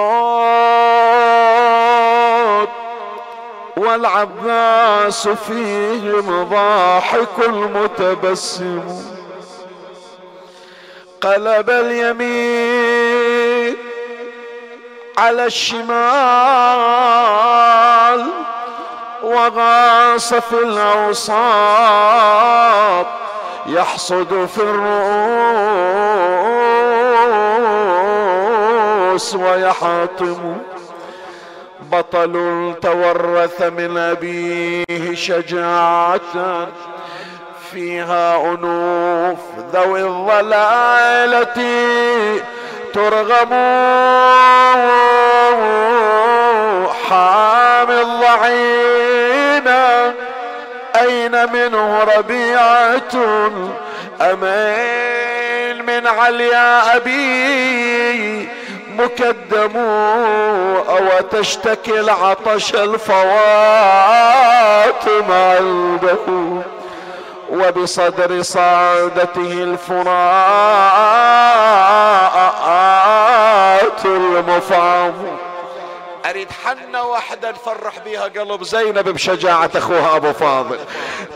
[3.76, 9.02] والعباس فيهم ضاحك المتبسم.
[11.20, 13.76] قلب اليمين
[15.18, 15.90] على الشمال
[19.22, 21.46] وغاص في الأوساط
[23.66, 26.59] يحصد في الرؤوس
[29.34, 30.56] ويحاطم.
[31.92, 36.68] بطل تورث من أبيه شجاعة.
[37.72, 39.38] فيها أنوف
[39.72, 41.58] ذوي الضلالة
[42.94, 43.50] ترغم
[47.08, 49.80] حامي الضعينه
[50.96, 53.14] أين منه ربيعة؟
[54.20, 58.48] أمين من عليا أبي.
[59.04, 59.76] مكدم
[60.88, 63.30] أو تشتكي العطش الفوات
[65.30, 66.16] عنده
[67.50, 69.62] وبصدر صعدته
[71.90, 75.12] الفراءات المفعم
[76.30, 80.78] أريد حنة واحدة نفرح بيها قلب زينب بشجاعة أخوها أبو فاضل.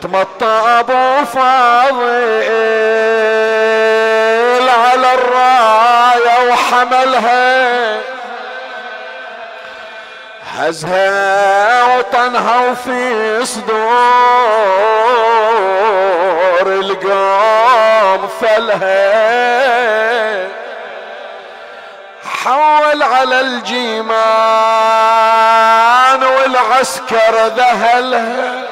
[0.03, 2.49] تمطى أبو فاضل
[4.69, 8.01] على الراية وحملها.
[10.57, 13.75] هزها وطنها وفي صدور
[16.67, 19.25] القوم فلها.
[22.45, 24.25] حول على الجيمان
[26.25, 28.65] والعسكر ذهلها.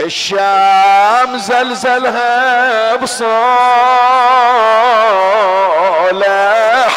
[0.00, 3.32] الشام زلزلها بصولة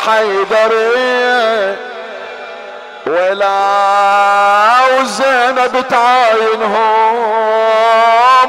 [0.05, 1.75] حيدرية.
[3.07, 3.55] ولا
[4.99, 7.15] وزينب تعاينهم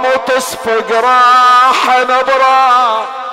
[0.05, 3.26] وتصفق راح نبراح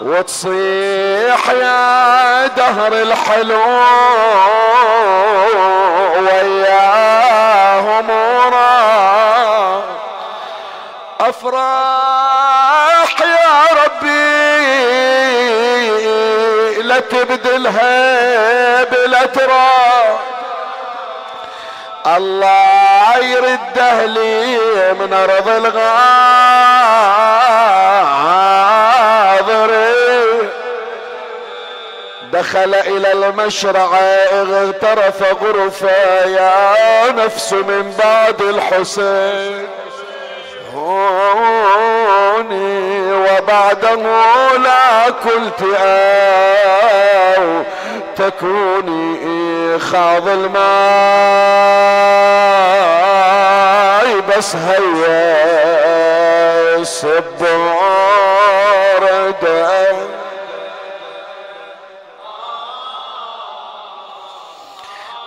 [0.00, 3.60] وتصيح يا دهر الحلو
[6.18, 9.84] وياهم ورا
[11.20, 14.44] أفراح يا ربي
[16.82, 19.24] لا تبدلها بلا
[22.06, 24.58] الله يرده لي
[25.00, 27.23] من أرض الغاضر
[32.44, 33.98] دخل إلى المشرع
[34.32, 39.66] اغترف غرفة يا نفس من بعد الحسين.
[40.74, 42.02] هوني
[43.12, 43.94] وبعده
[44.56, 47.62] لا كنت آو
[48.16, 50.64] تكوني خاض الماء
[54.36, 55.64] بس هيا
[56.84, 58.24] سبار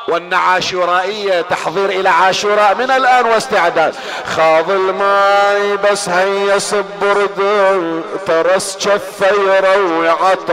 [0.08, 3.96] وأن عاشورائية تحضير إلى عاشوراء من الآن واستعداد.
[4.26, 10.48] خاض الماي بس هيا صب برد ترس شفه يروي عطش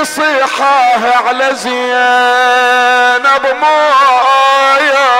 [0.00, 5.14] يصيحه على زينب مويا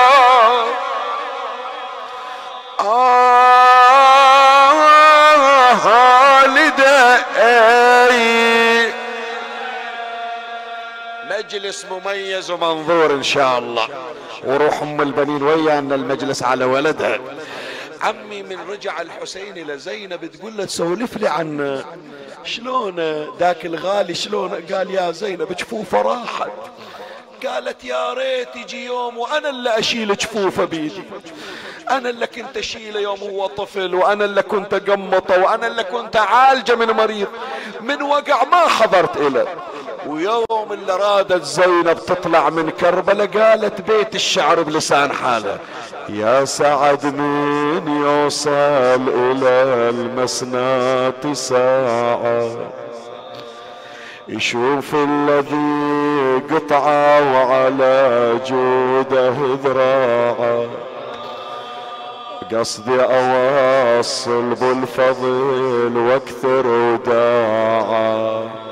[11.29, 13.87] مجلس مميز ومنظور إن شاء الله.
[14.43, 17.19] وروح أم البنين ويانا المجلس على ولدها
[18.01, 21.83] عمي من رجع الحسين إلى زينب تقول له تسولف لي عن
[22.43, 22.99] شلون
[23.39, 26.51] ذاك الغالي شلون؟ قال يا زينب جفوفه راحت
[27.45, 31.03] قالت يا ريت يجي يوم وأنا اللي أشيل جفوفه بيدي.
[31.89, 36.75] أنا اللي كنت أشيله يوم هو طفل وأنا اللي كنت أقمطه وأنا اللي كنت أعالجه
[36.75, 37.27] من مريض.
[37.81, 39.47] من وقع ما حضرت له
[40.07, 45.57] ويوم اللي رادت زينب تطلع من كربلاء قالت بيت الشعر بلسان حاله.
[46.09, 52.49] يا سعد من يوصل إلى المسنات ساعة؟
[54.27, 60.65] يشوف الذي قطعه وعلى جوده ذراعه.
[62.53, 68.64] قصدي اوصل بالفضل وأكثر وداعه.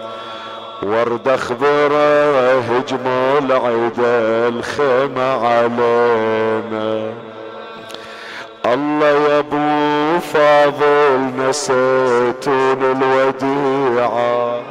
[0.86, 3.99] ورد اخضره هجموا العيد
[4.53, 7.13] الخيمة علينا.
[8.65, 14.61] الله يا أبو فاضل نسيتون الوديعة.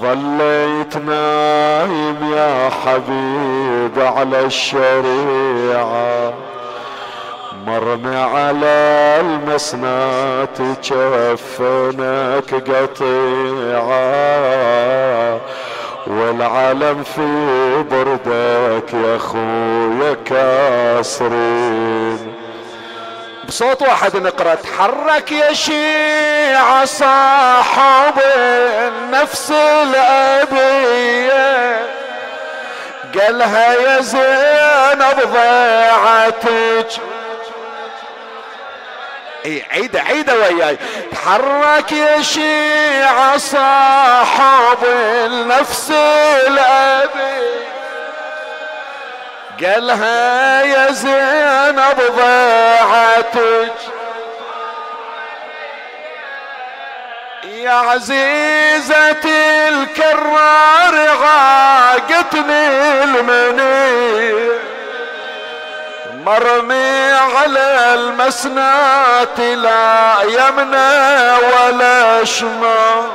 [0.00, 6.32] ظليت نايم يا حبيب على الشريعة.
[7.66, 14.10] مرمي على المسنات كفنك قطيعة.
[16.06, 17.26] والعالم في
[17.90, 22.34] بردك يا خويا كاسرين.
[23.48, 28.14] بصوت واحد نقرأ تحرك يا شيعة صاحب
[28.88, 29.52] النفس
[29.82, 31.40] الأبية.
[33.20, 36.90] قالها يا زينب ضيعتك
[39.44, 40.78] اي عيدة عيدة وياي.
[41.12, 45.90] تحرك يا شيعة صاحب النفس
[46.46, 47.60] الأبية
[49.64, 53.74] قالها يا زينب ضاعتك.
[57.44, 59.28] يا عزيزة
[59.68, 62.68] الكرار غاقتني
[63.04, 64.69] المني
[66.24, 73.08] مرمي على المسنات لا يمنى ولا شمال.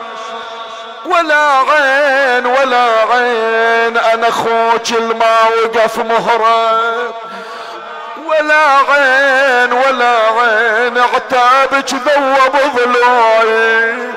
[1.05, 7.13] ولا عين ولا عين أنا أخوك الما وقف مهرب.
[8.25, 14.13] ولا عين ولا عين عتابك ذوب ضلوعي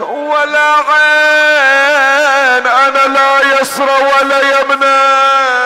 [0.00, 5.63] ولا عين أنا لا يسرى ولا يمنى.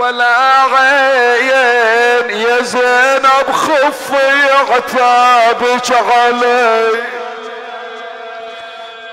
[0.00, 0.36] ولا
[0.72, 6.88] عين يا زينب خفي عتابك علي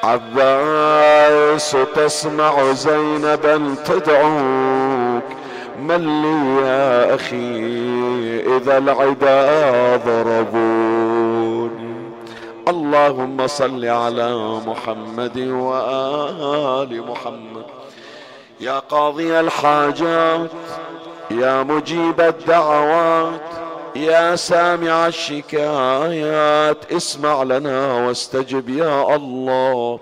[0.04, 5.24] عباس تسمع زينبا تدعوك.
[5.82, 7.52] من لي يا أخي
[8.58, 11.88] إذا العدا ضربوني
[12.68, 17.77] اللهم صل على محمد وآل محمد.
[18.60, 20.52] يا قاضي الحاجات
[21.32, 23.42] يا مجيب الدعوات
[23.96, 30.00] يا سامع الشكايات اسمع لنا واستجب يا الله.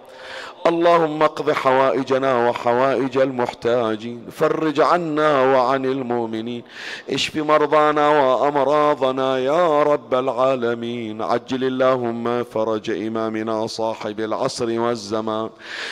[0.67, 6.63] اللهم اقض حوائجنا وحوائج المحتاجين فرج عنا وعن المؤمنين
[7.09, 11.21] اشف مرضانا وأمراضنا يا رب العالمين.
[11.21, 15.49] عجل اللهم فرج إمامنا صاحب العصر والزمان.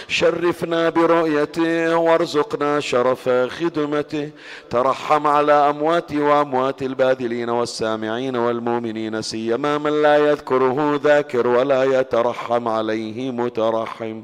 [0.08, 4.30] شرفنا برؤيته وارزقنا شرف خدمته.
[4.70, 13.32] ترحم على أموات وأموات الباذلين والسامعين والمؤمنين سيما من لا يذكره ذاكر ولا يترحم عليه
[13.32, 14.22] مترحم.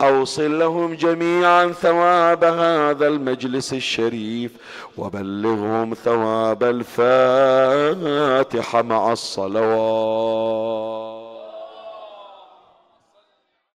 [0.00, 4.52] أوصل لهم جميعا ثواب هذا المجلس الشريف
[4.98, 6.64] وبلغهم ثواب
[7.92, 11.05] الفاتحة مع الصلوات.